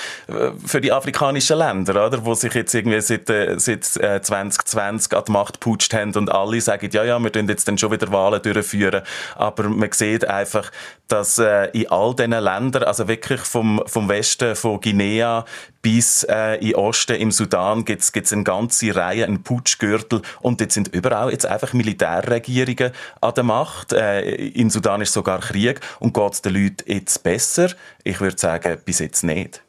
für 0.65 0.81
die 0.81 0.93
afrikanischen 0.93 1.59
Länder, 1.59 2.07
oder? 2.07 2.25
Wo 2.25 2.35
sich 2.35 2.53
jetzt 2.55 2.75
irgendwie 2.75 3.01
seit, 3.01 3.31
äh, 3.31 3.59
seit 3.59 3.85
2020 3.85 5.13
äh, 5.13 5.17
an 5.17 5.25
die 5.27 5.33
Macht 5.33 5.61
putscht 5.61 5.95
haben 5.95 6.15
und 6.15 6.31
alle 6.31 6.61
sagen, 6.61 6.89
ja, 6.93 7.05
ja, 7.05 7.19
wir 7.19 7.33
tun 7.33 7.49
jetzt 7.49 7.69
dann 7.69 7.79
schon 7.79 7.93
wieder 7.93 8.11
Wahlen 8.11 8.43
durchführen. 8.43 9.03
Aber 9.37 9.65
man 9.69 9.93
sieht 9.93 10.27
einfach, 10.27 10.71
dass 11.09 11.39
äh, 11.39 11.67
in 11.73 11.91
all 11.91 12.15
diesen 12.15 12.31
Ländern, 12.31 12.85
also 12.85 13.09
wirklich 13.09 13.41
vom, 13.41 13.83
vom 13.87 14.09
Westen, 14.09 14.57
von 14.57 14.81
Guinea 14.81 15.45
bis 15.83 16.25
äh, 16.25 16.57
in 16.57 16.75
Osten, 16.77 17.17
im 17.17 17.31
Sudan, 17.31 17.85
gibt 17.85 18.03
es 18.03 18.33
eine 18.33 18.45
ganze 18.45 18.95
Reihe, 18.95 19.25
einen 19.25 19.43
Putschgürtel 19.43 20.23
und 20.41 20.61
jetzt 20.61 20.75
sind 20.75 20.89
überall 20.89 21.31
jetzt 21.31 21.47
einfach 21.47 21.73
Militärregierungen 21.73 22.93
an 23.21 23.35
der 23.35 23.45
Macht. 23.45 23.93
Äh, 23.93 24.23
in 24.47 24.71
Sudan 24.71 25.03
ist 25.03 25.13
sogar 25.13 25.41
Krieg 25.41 25.81
und 26.01 26.15
geht 26.15 26.33
es 26.33 26.43
den 26.43 26.55
Leuten 26.55 26.91
jetzt 26.91 27.23
besser? 27.23 27.71
Ich 28.03 28.21
würde 28.21 28.39
sagen, 28.39 28.79
bis 28.85 28.99
jetzt 28.99 29.25
nicht. 29.25 29.63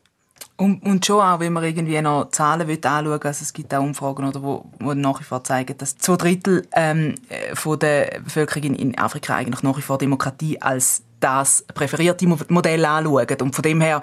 Und, 0.57 0.85
und 0.85 1.05
schon 1.05 1.19
auch, 1.19 1.41
wenn 1.41 1.51
man 1.51 1.65
irgendwie 1.65 2.01
noch 2.01 2.29
Zahlen 2.31 2.67
will 2.69 2.79
anschauen 2.81 3.21
also 3.21 3.43
es 3.43 3.51
gibt 3.51 3.73
auch 3.73 3.83
Umfragen, 3.83 4.25
oder, 4.25 4.41
wo, 4.41 4.65
wo 4.79 4.93
nach 4.93 5.19
wie 5.19 5.25
vor 5.25 5.43
zeigen, 5.43 5.77
dass 5.77 5.97
zwei 5.97 6.15
Drittel 6.15 6.65
ähm, 6.71 7.15
von 7.53 7.77
der 7.77 8.21
Bevölkerung 8.23 8.63
in, 8.63 8.75
in 8.75 8.97
Afrika 8.97 9.35
eigentlich 9.35 9.63
nach 9.63 9.77
wie 9.77 9.81
vor 9.81 9.97
Demokratie 9.97 10.61
als 10.61 11.03
das 11.25 11.65
präferierte 11.73 12.27
Modell 12.49 12.85
anschauen. 12.85 13.41
Und 13.41 13.55
von 13.55 13.63
dem 13.63 13.81
her 13.81 14.01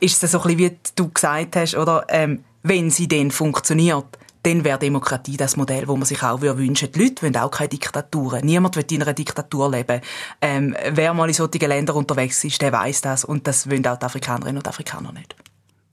ist 0.00 0.22
es 0.22 0.32
so 0.32 0.40
ein 0.42 0.56
bisschen, 0.56 0.72
wie 0.72 0.78
du 0.96 1.08
gesagt 1.10 1.56
hast, 1.56 1.76
oder, 1.76 2.04
ähm, 2.08 2.44
wenn 2.62 2.90
sie 2.90 3.06
dann 3.06 3.30
funktioniert, 3.30 4.18
dann 4.42 4.64
wäre 4.64 4.78
Demokratie 4.78 5.36
das 5.36 5.56
Modell, 5.56 5.88
wo 5.88 5.96
man 5.96 6.04
sich 6.04 6.22
auch 6.22 6.40
wünschen 6.40 6.92
Die 6.92 7.02
Leute 7.02 7.22
wollen 7.22 7.36
auch 7.36 7.50
keine 7.50 7.68
Diktaturen. 7.68 8.44
Niemand 8.44 8.76
will 8.76 8.84
in 8.90 9.02
einer 9.02 9.12
Diktatur 9.12 9.70
leben. 9.70 10.00
Ähm, 10.40 10.76
wer 10.90 11.14
mal 11.14 11.28
in 11.28 11.34
solchen 11.34 11.68
Ländern 11.68 11.96
unterwegs 11.96 12.44
ist, 12.44 12.62
der 12.62 12.72
weiß 12.72 13.00
das. 13.00 13.24
Und 13.24 13.46
das 13.46 13.68
wollen 13.68 13.86
auch 13.86 13.96
die 13.96 14.04
Afrikanerinnen 14.04 14.58
und 14.58 14.68
Afrikaner 14.68 15.12
nicht. 15.12 15.34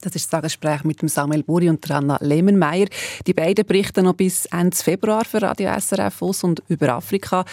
Das 0.04 0.16
ist 0.16 0.34
das 0.34 0.42
Gespräch 0.42 0.84
mit 0.84 1.00
Samuel 1.10 1.44
Buri 1.44 1.70
und 1.70 1.90
Anna 1.90 2.18
Lehmenmeier. 2.20 2.88
Die 3.26 3.34
beiden 3.34 3.66
berichten 3.66 4.04
noch 4.04 4.16
bis 4.16 4.46
Ende 4.48 4.76
Februar 4.76 5.24
für 5.24 5.42
Radio 5.42 5.72
SRF 5.80 6.22
aus 6.22 6.44
und 6.44 6.62
über 6.68 6.90
Afrika. 6.90 7.46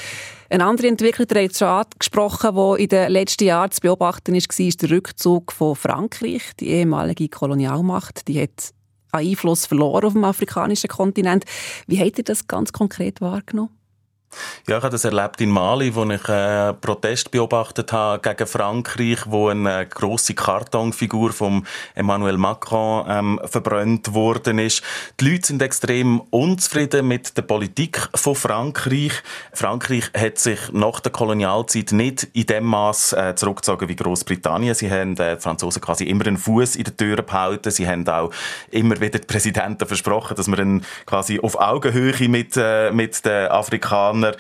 Eine 0.49 0.65
andere 0.65 0.89
Entwicklung, 0.89 1.29
die 1.29 1.39
jetzt 1.39 1.61
schon 1.61 1.69
angesprochen, 1.69 2.57
die 2.57 2.83
in 2.83 2.89
den 2.89 3.13
letzten 3.13 3.45
Jahren 3.45 3.71
zu 3.71 3.81
beobachten 3.81 4.35
ist, 4.35 4.59
war 4.59 4.71
der 4.81 4.91
Rückzug 4.91 5.53
von 5.53 5.77
Frankreich. 5.77 6.43
Die 6.59 6.71
ehemalige 6.71 7.29
Kolonialmacht, 7.29 8.27
die 8.27 8.43
hat 8.43 8.75
Einfluss 9.13 9.67
verloren 9.67 10.07
auf 10.07 10.13
dem 10.15 10.25
afrikanischen 10.25 10.89
Kontinent. 10.89 11.45
Wie 11.87 12.01
habt 12.01 12.19
ihr 12.19 12.25
das 12.25 12.49
ganz 12.49 12.73
konkret 12.73 13.21
wahrgenommen? 13.21 13.80
Ja, 14.69 14.77
ich 14.79 14.83
habe 14.85 14.93
das 14.93 15.05
erlebt 15.05 15.41
in 15.41 15.51
Mali, 15.51 15.95
wo 15.95 16.05
ich 16.05 16.29
äh, 16.29 16.73
Protest 16.75 17.33
beobachtet 17.33 17.93
habe 17.93 18.21
gegen 18.21 18.47
Frankreich, 18.47 19.19
wo 19.27 19.49
eine 19.49 19.87
große 19.87 20.35
Kartonfigur 20.35 21.33
von 21.33 21.67
Emmanuel 21.95 22.37
Macron 22.37 23.05
ähm, 23.09 23.41
verbrannt 23.45 24.15
worden 24.15 24.61
ist. 24.61 24.83
Die 25.19 25.31
Leute 25.31 25.49
sind 25.49 25.63
extrem 25.63 26.21
unzufrieden 26.31 27.09
mit 27.09 27.37
der 27.37 27.43
Politik 27.43 28.09
von 28.15 28.37
Frankreich. 28.37 29.13
Frankreich 29.53 30.13
hat 30.17 30.39
sich 30.39 30.61
nach 30.73 31.01
der 31.01 31.11
Kolonialzeit 31.11 31.91
nicht 31.91 32.29
in 32.33 32.47
dem 32.47 32.65
Maß 32.67 33.15
äh, 33.15 33.35
zurückgezogen 33.35 33.89
wie 33.89 33.97
Großbritannien. 33.97 34.75
Sie 34.75 34.91
haben 34.91 35.17
äh, 35.17 35.37
die 35.37 35.43
Franzosen 35.43 35.83
quasi 35.83 36.05
immer 36.05 36.27
einen 36.27 36.37
Fuß 36.37 36.77
in 36.77 36.85
der 36.85 36.97
Tür 36.97 37.23
behalten. 37.23 37.73
Sie 37.73 37.89
haben 37.89 38.07
auch 38.07 38.31
immer 38.71 39.01
wieder 39.01 39.19
die 39.19 39.27
Präsidenten 39.27 39.87
versprochen, 39.87 40.37
dass 40.37 40.47
man 40.47 40.85
quasi 41.07 41.41
auf 41.41 41.59
Augenhöhe 41.61 42.29
mit 42.29 42.57
äh, 42.57 42.93
mit 42.93 43.25
den 43.25 43.49
Afrikanern 43.49 44.20
Amerikaner 44.21 44.37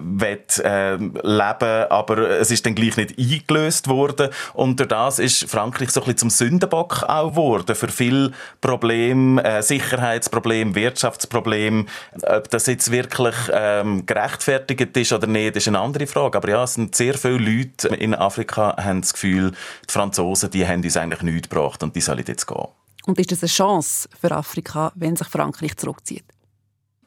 will, 0.00 0.38
äh, 0.64 0.96
leben, 0.96 1.90
aber 1.90 2.30
es 2.40 2.50
ist 2.50 2.64
dann 2.66 2.74
gleich 2.74 2.96
nicht 2.96 3.18
eingelöst 3.18 3.88
worden 3.88 4.30
und 4.54 4.78
durch 4.78 4.88
das 4.88 5.18
ist 5.18 5.48
Frankreich 5.48 5.90
so 5.90 6.00
ein 6.00 6.04
bisschen 6.04 6.18
zum 6.18 6.30
Sündenbock 6.30 7.04
auch 7.04 7.30
geworden 7.30 7.74
für 7.74 7.88
viele 7.88 8.32
Probleme, 8.60 9.42
äh, 9.42 9.62
Sicherheitsprobleme, 9.62 10.74
Wirtschaftsprobleme. 10.74 11.86
Ob 12.22 12.50
das 12.50 12.66
jetzt 12.66 12.90
wirklich 12.90 13.34
ähm, 13.52 14.06
gerechtfertigt 14.06 14.96
ist 14.96 15.12
oder 15.12 15.26
nicht, 15.26 15.56
ist 15.56 15.68
eine 15.68 15.80
andere 15.80 16.06
Frage. 16.06 16.38
Aber 16.38 16.48
ja, 16.48 16.64
es 16.64 16.74
sind 16.74 16.94
sehr 16.94 17.14
viele 17.14 17.38
Leute 17.38 17.88
in 17.88 18.14
Afrika 18.14 18.76
haben 18.78 19.00
das 19.00 19.12
Gefühl, 19.12 19.52
die 19.88 19.92
Franzosen, 19.92 20.50
die 20.50 20.66
haben 20.66 20.82
uns 20.82 20.96
eigentlich 20.96 21.22
nichts 21.22 21.48
gebracht 21.48 21.82
und 21.82 21.94
die 21.96 22.00
sollen 22.00 22.24
jetzt 22.26 22.46
gehen. 22.46 22.68
Und 23.06 23.18
ist 23.18 23.32
das 23.32 23.42
eine 23.42 23.48
Chance 23.48 24.08
für 24.20 24.32
Afrika, 24.32 24.92
wenn 24.94 25.16
sich 25.16 25.28
Frankreich 25.28 25.76
zurückzieht? 25.76 26.24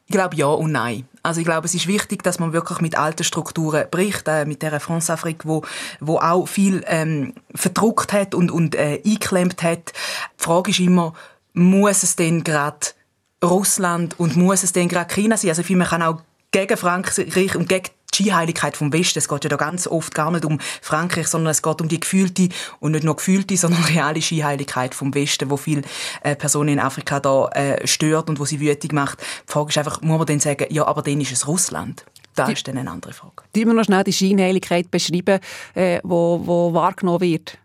Ich 0.06 0.12
glaube 0.12 0.36
ja 0.36 0.46
und 0.46 0.72
nein. 0.72 1.08
Also 1.22 1.40
ich 1.40 1.46
glaube, 1.46 1.66
es 1.66 1.74
ist 1.74 1.86
wichtig, 1.86 2.22
dass 2.22 2.38
man 2.38 2.52
wirklich 2.52 2.80
mit 2.80 2.98
alten 2.98 3.22
Strukturen 3.22 3.86
bricht, 3.90 4.26
äh, 4.26 4.44
mit 4.44 4.62
der 4.62 4.80
France-Afrique, 4.80 5.46
wo, 5.46 5.62
wo 6.00 6.18
auch 6.18 6.46
viel 6.46 6.82
ähm, 6.86 7.34
verdruckt 7.54 8.12
hat 8.12 8.34
und, 8.34 8.50
und 8.50 8.74
äh, 8.74 9.00
eingeklemmt 9.04 9.62
hat. 9.62 9.92
Die 10.38 10.42
Frage 10.42 10.70
ist 10.70 10.80
immer, 10.80 11.14
muss 11.52 12.02
es 12.02 12.16
denn 12.16 12.42
gerade 12.42 12.88
Russland 13.42 14.18
und 14.18 14.36
muss 14.36 14.64
es 14.64 14.72
denn 14.72 14.88
gerade 14.88 15.12
China 15.12 15.36
sein? 15.36 15.50
Also 15.50 15.62
man 15.74 15.86
kann 15.86 16.02
auch 16.02 16.20
gegen 16.50 16.76
Frankreich 16.76 17.56
und 17.56 17.68
gegen 17.68 17.88
die 18.12 18.24
Skiheiligkeit 18.24 18.76
vom 18.76 18.92
Westen. 18.92 19.18
Es 19.18 19.28
geht 19.28 19.44
ja 19.44 19.50
da 19.50 19.56
ganz 19.56 19.86
oft 19.86 20.14
gar 20.14 20.30
nicht 20.30 20.44
um 20.44 20.58
Frankreich, 20.80 21.28
sondern 21.28 21.50
es 21.50 21.62
geht 21.62 21.80
um 21.80 21.88
die 21.88 22.00
gefühlte 22.00 22.48
und 22.80 22.92
nicht 22.92 23.04
nur 23.04 23.16
gefühlte, 23.16 23.56
sondern 23.62 23.82
reale 23.84 24.20
Skiheiligkeit 24.20 24.94
vom 24.94 25.14
Westen, 25.14 25.50
wo 25.50 25.56
viele 25.56 25.82
äh, 26.22 26.36
Personen 26.36 26.70
in 26.70 26.80
Afrika 26.80 27.20
da 27.20 27.48
äh, 27.48 27.86
stört 27.86 28.28
und 28.28 28.38
wo 28.38 28.44
sie 28.44 28.60
wütig 28.60 28.92
macht. 28.92 29.20
Die 29.20 29.52
Frage 29.52 29.70
ist 29.70 29.78
einfach, 29.78 30.00
muss 30.00 30.18
man 30.18 30.26
dann 30.26 30.40
sagen, 30.40 30.66
ja, 30.70 30.86
aber 30.86 31.02
dann 31.02 31.20
ist 31.20 31.32
es 31.32 31.46
Russland? 31.46 32.04
Das 32.34 32.50
ist 32.50 32.66
dann 32.66 32.78
eine 32.78 32.90
andere 32.90 33.12
Frage. 33.12 33.42
Die 33.54 33.66
wir 33.66 33.74
noch 33.74 33.84
schnell 33.84 34.04
die 34.04 34.12
Scheinheiligkeit 34.12 34.90
beschreiben, 34.90 35.38
äh, 35.74 36.00
wo, 36.02 36.40
wo 36.44 36.72
wahrgenommen 36.72 37.20
wird? 37.20 37.58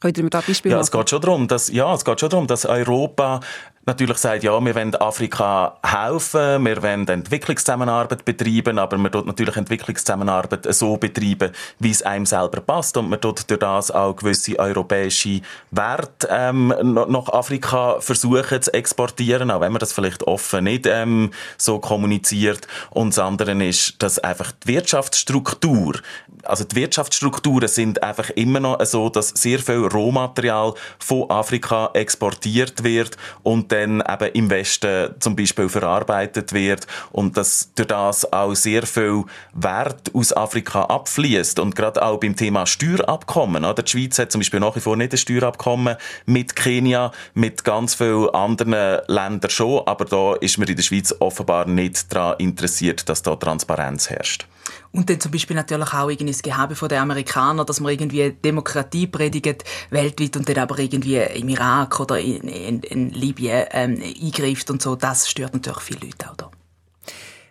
Könnt 0.00 0.16
ihr 0.16 0.24
mir 0.24 0.30
da 0.30 0.40
Beispiel 0.40 0.70
ja, 0.70 0.80
es 0.80 0.92
geht 0.92 1.10
schon 1.10 1.20
darum, 1.20 1.48
dass, 1.48 1.68
ja, 1.68 1.92
es 1.92 2.04
geht 2.04 2.20
schon 2.20 2.30
darum, 2.30 2.46
dass 2.46 2.64
Europa 2.64 3.40
natürlich 3.88 4.18
sagt, 4.18 4.44
ja, 4.44 4.62
wir 4.62 4.74
wollen 4.74 4.94
Afrika 4.96 5.78
helfen, 5.82 6.64
wir 6.64 6.82
wollen 6.82 7.08
Entwicklungszusammenarbeit 7.08 8.22
betreiben, 8.24 8.78
aber 8.78 8.98
man 8.98 9.10
tut 9.10 9.26
natürlich 9.26 9.56
Entwicklungszusammenarbeit 9.56 10.72
so 10.74 10.98
betreiben, 10.98 11.52
wie 11.78 11.90
es 11.90 12.02
einem 12.02 12.26
selber 12.26 12.60
passt 12.60 12.98
und 12.98 13.08
man 13.08 13.20
tut 13.20 13.50
durch 13.50 13.58
das 13.58 13.90
auch 13.90 14.14
gewisse 14.14 14.58
europäische 14.58 15.40
Werte 15.70 16.28
ähm, 16.30 16.68
nach 16.82 17.28
Afrika 17.30 17.98
versuchen 18.00 18.60
zu 18.60 18.72
exportieren, 18.74 19.50
auch 19.50 19.62
wenn 19.62 19.72
man 19.72 19.80
das 19.80 19.94
vielleicht 19.94 20.22
offen 20.24 20.64
nicht 20.64 20.86
ähm, 20.86 21.30
so 21.56 21.78
kommuniziert. 21.78 22.68
Und 22.90 23.16
das 23.16 23.18
andere 23.18 23.52
ist, 23.64 24.02
dass 24.02 24.18
einfach 24.18 24.52
die 24.52 24.68
Wirtschaftsstruktur, 24.68 25.94
also 26.42 26.64
die 26.64 26.76
Wirtschaftsstrukturen 26.76 27.68
sind 27.68 28.02
einfach 28.02 28.28
immer 28.30 28.60
noch 28.60 28.84
so, 28.84 29.08
dass 29.08 29.30
sehr 29.30 29.60
viel 29.60 29.86
Rohmaterial 29.86 30.74
von 30.98 31.30
Afrika 31.30 31.90
exportiert 31.94 32.84
wird 32.84 33.16
und 33.42 33.72
dann 33.80 34.02
eben 34.20 34.34
im 34.34 34.50
Westen 34.50 35.14
zum 35.20 35.36
Beispiel 35.36 35.68
verarbeitet 35.68 36.52
wird 36.52 36.86
und 37.12 37.36
dass 37.36 37.70
durch 37.74 37.88
das 37.88 38.32
auch 38.32 38.54
sehr 38.54 38.86
viel 38.86 39.24
Wert 39.52 40.14
aus 40.14 40.32
Afrika 40.32 40.84
abfließt 40.84 41.58
und 41.58 41.76
gerade 41.76 42.02
auch 42.02 42.18
beim 42.18 42.36
Thema 42.36 42.66
Steuerabkommen. 42.66 43.64
Oder? 43.64 43.82
Die 43.82 43.90
Schweiz 43.90 44.18
hat 44.18 44.32
zum 44.32 44.40
Beispiel 44.40 44.60
nach 44.60 44.76
wie 44.76 44.80
vor 44.80 44.96
nicht 44.96 45.12
ein 45.12 45.18
Steuerabkommen 45.18 45.96
mit 46.26 46.56
Kenia, 46.56 47.12
mit 47.34 47.64
ganz 47.64 47.94
vielen 47.94 48.30
anderen 48.30 49.00
Ländern 49.06 49.50
schon, 49.50 49.86
aber 49.86 50.04
da 50.04 50.34
ist 50.34 50.58
man 50.58 50.68
in 50.68 50.76
der 50.76 50.82
Schweiz 50.82 51.14
offenbar 51.18 51.66
nicht 51.66 52.12
daran 52.14 52.36
interessiert, 52.38 53.08
dass 53.08 53.22
da 53.22 53.36
Transparenz 53.36 54.10
herrscht. 54.10 54.46
Und 54.92 55.10
dann 55.10 55.20
zum 55.20 55.32
Beispiel 55.32 55.56
natürlich 55.56 55.92
auch 55.92 56.08
irgendwie 56.08 56.32
das 56.32 56.42
Gehabe 56.42 56.74
von 56.74 56.88
den 56.88 56.98
Amerikanern, 56.98 57.66
dass 57.66 57.80
man 57.80 57.92
irgendwie 57.92 58.32
Demokratie 58.32 59.06
predigt 59.06 59.64
weltweit 59.90 60.36
und 60.36 60.48
dann 60.48 60.58
aber 60.58 60.78
irgendwie 60.78 61.16
im 61.16 61.48
Irak 61.48 62.00
oder 62.00 62.18
in, 62.18 62.42
in, 62.42 62.80
in 62.80 63.10
Libyen 63.10 63.66
ähm, 63.72 64.02
eingreift 64.02 64.70
und 64.70 64.82
so. 64.82 64.96
Das 64.96 65.28
stört 65.28 65.54
natürlich 65.54 65.80
viele 65.80 66.00
Leute 66.06 66.30
auch 66.30 66.36
da. 66.36 66.50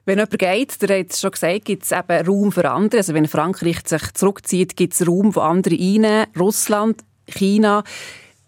Wenn 0.06 0.20
jemand 0.20 0.40
geht, 0.40 0.82
der 0.82 1.00
hat 1.00 1.12
es 1.12 1.20
schon 1.20 1.32
gesagt, 1.32 1.66
gibt 1.66 1.84
es 1.84 1.92
eben 1.92 2.26
Raum 2.26 2.52
für 2.54 2.72
andere. 2.72 3.00
Also 3.00 3.14
wenn 3.14 3.28
Frankreich 3.28 3.80
sich 3.86 4.14
zurückzieht, 4.14 4.78
gibt 4.78 4.94
es 4.94 5.06
Raum, 5.06 5.36
wo 5.36 5.42
andere 5.42 5.76
rein. 5.76 6.28
Russland, 6.40 7.04
China. 7.28 7.84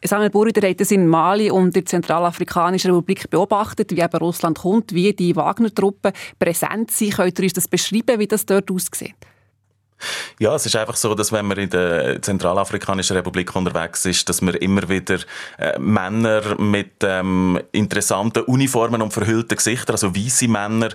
Samuel 0.03 0.29
Burrider 0.29 0.67
hat 0.67 0.79
das 0.79 0.91
in 0.91 1.07
Mali 1.07 1.51
und 1.51 1.75
der 1.75 1.85
Zentralafrikanischen 1.85 2.91
Republik 2.91 3.29
beobachtet, 3.29 3.91
wie 3.91 4.01
eben 4.01 4.17
Russland 4.17 4.59
kommt, 4.59 4.93
wie 4.93 5.13
die 5.13 5.35
Wagner-Truppen 5.35 6.13
präsent 6.37 6.91
sind. 6.91 7.15
Könnt 7.15 7.37
ihr 7.39 7.43
uns 7.43 7.53
das 7.53 7.67
beschreiben, 7.67 8.19
wie 8.19 8.27
das 8.27 8.45
dort 8.45 8.71
aussieht? 8.71 9.15
Ja, 10.39 10.55
es 10.55 10.65
ist 10.65 10.75
einfach 10.75 10.95
so, 10.95 11.13
dass 11.13 11.31
wenn 11.31 11.45
man 11.45 11.57
in 11.57 11.69
der 11.69 12.21
Zentralafrikanischen 12.21 13.17
Republik 13.17 13.53
unterwegs 13.55 14.05
ist, 14.05 14.29
dass 14.29 14.41
man 14.41 14.55
immer 14.55 14.87
wieder 14.87 15.19
äh, 15.57 15.77
Männer 15.77 16.55
mit 16.57 17.03
ähm, 17.03 17.59
interessanten 17.71 18.43
Uniformen 18.43 19.01
und 19.01 19.11
verhüllten 19.11 19.57
Gesichtern, 19.57 19.95
also 19.95 20.15
weiße 20.15 20.47
Männer, 20.47 20.89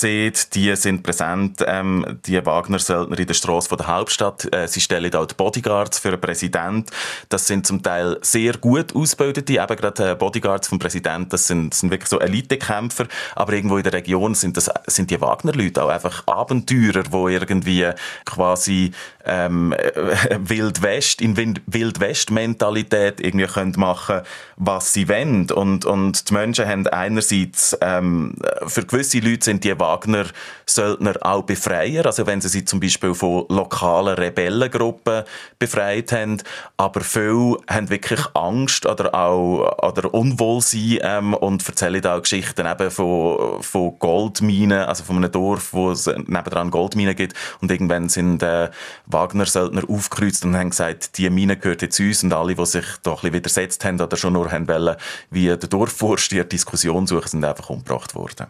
sieht, 0.00 0.54
die 0.54 0.74
sind 0.76 1.02
präsent, 1.02 1.64
ähm, 1.66 2.20
die 2.26 2.44
Wagner-Söldner 2.44 3.18
in 3.18 3.26
der 3.26 3.34
Straße 3.34 3.76
der 3.76 3.86
Hauptstadt. 3.86 4.52
Äh, 4.52 4.68
sie 4.68 4.80
stellen 4.80 5.14
auch 5.14 5.26
die 5.26 5.34
Bodyguards 5.34 5.98
für 5.98 6.10
den 6.10 6.20
Präsident. 6.20 6.90
Das 7.28 7.46
sind 7.46 7.66
zum 7.66 7.82
Teil 7.82 8.18
sehr 8.22 8.54
gut 8.54 8.94
ausgebildete, 8.94 9.54
eben 9.54 9.76
gerade 9.76 10.12
äh, 10.12 10.14
Bodyguards 10.14 10.68
vom 10.68 10.78
Präsidenten, 10.78 11.30
das 11.30 11.46
sind, 11.46 11.74
sind 11.74 11.90
wirklich 11.90 12.08
so 12.08 12.20
Elitekämpfer, 12.20 13.06
aber 13.34 13.52
irgendwo 13.52 13.76
in 13.76 13.82
der 13.82 13.92
Region 13.92 14.34
sind 14.34 14.56
das 14.56 14.70
sind 14.86 15.10
die 15.10 15.20
Wagner-Leute 15.20 15.82
auch 15.82 15.88
einfach 15.88 16.26
Abenteurer, 16.26 17.04
wo 17.10 17.28
irgendwie 17.28 17.90
quasi 18.24 18.92
ähm, 19.28 19.74
Wild 20.40 20.82
West, 20.82 21.20
in 21.20 21.36
Wild 21.36 22.00
West 22.00 22.30
Mentalität 22.30 23.20
irgendwie 23.20 23.46
können 23.46 23.74
machen, 23.76 24.20
was 24.56 24.92
sie 24.92 25.08
wollen. 25.08 25.50
Und, 25.50 25.84
und 25.84 26.28
die 26.28 26.34
Menschen 26.34 26.66
haben 26.66 26.86
einerseits, 26.86 27.76
ähm, 27.80 28.34
für 28.66 28.84
gewisse 28.84 29.18
Leute 29.18 29.44
sind 29.44 29.64
die 29.64 29.78
Wagner-Söldner 29.78 31.14
auch 31.22 31.42
Befreier, 31.42 32.06
also 32.06 32.26
wenn 32.26 32.40
sie 32.40 32.48
sie 32.48 32.64
zum 32.64 32.80
Beispiel 32.80 33.14
von 33.14 33.46
lokalen 33.48 34.14
Rebellengruppen 34.14 35.24
befreit 35.58 36.12
haben, 36.12 36.42
aber 36.76 37.00
viele 37.00 37.56
haben 37.68 37.90
wirklich 37.90 38.20
Angst 38.34 38.86
oder 38.86 39.14
auch 39.14 39.78
oder 39.82 40.12
Unwohlsein 40.12 40.98
ähm, 41.02 41.34
und 41.34 41.66
erzählen 41.66 42.04
auch 42.06 42.22
Geschichten 42.22 42.66
eben 42.66 42.90
von, 42.90 43.62
von 43.62 43.98
Goldminen, 43.98 44.82
also 44.84 45.04
von 45.04 45.16
einem 45.16 45.32
Dorf, 45.32 45.72
wo 45.72 45.90
es 45.90 46.06
nebendran 46.06 46.70
Goldminen 46.70 47.16
gibt. 47.16 47.34
Und 47.60 47.70
irgendwann 47.70 48.08
sind 48.08 48.28
sind 48.28 48.42
äh, 48.42 48.70
Wagner-Söldner 49.18 49.82
aufgekreuzt 49.88 50.44
und 50.44 50.56
haben 50.56 50.70
gesagt, 50.70 51.18
die 51.18 51.28
Mine 51.28 51.56
gehört 51.56 51.82
jetzt 51.82 51.98
uns 51.98 52.22
und 52.22 52.32
alle, 52.32 52.54
die 52.54 52.66
sich 52.66 52.84
da 53.02 53.10
ein 53.10 53.16
bisschen 53.16 53.32
widersetzt 53.32 53.84
haben 53.84 54.00
oder 54.00 54.16
schon 54.16 54.34
nur 54.34 54.50
haben 54.50 54.68
wollen, 54.68 54.96
wie 55.30 55.46
der 55.46 55.56
Dorfvorsteher 55.56 56.44
die 56.44 56.50
Diskussion 56.50 57.06
suchen, 57.06 57.28
sind 57.28 57.44
einfach 57.44 57.70
umgebracht 57.70 58.14
worden. 58.14 58.46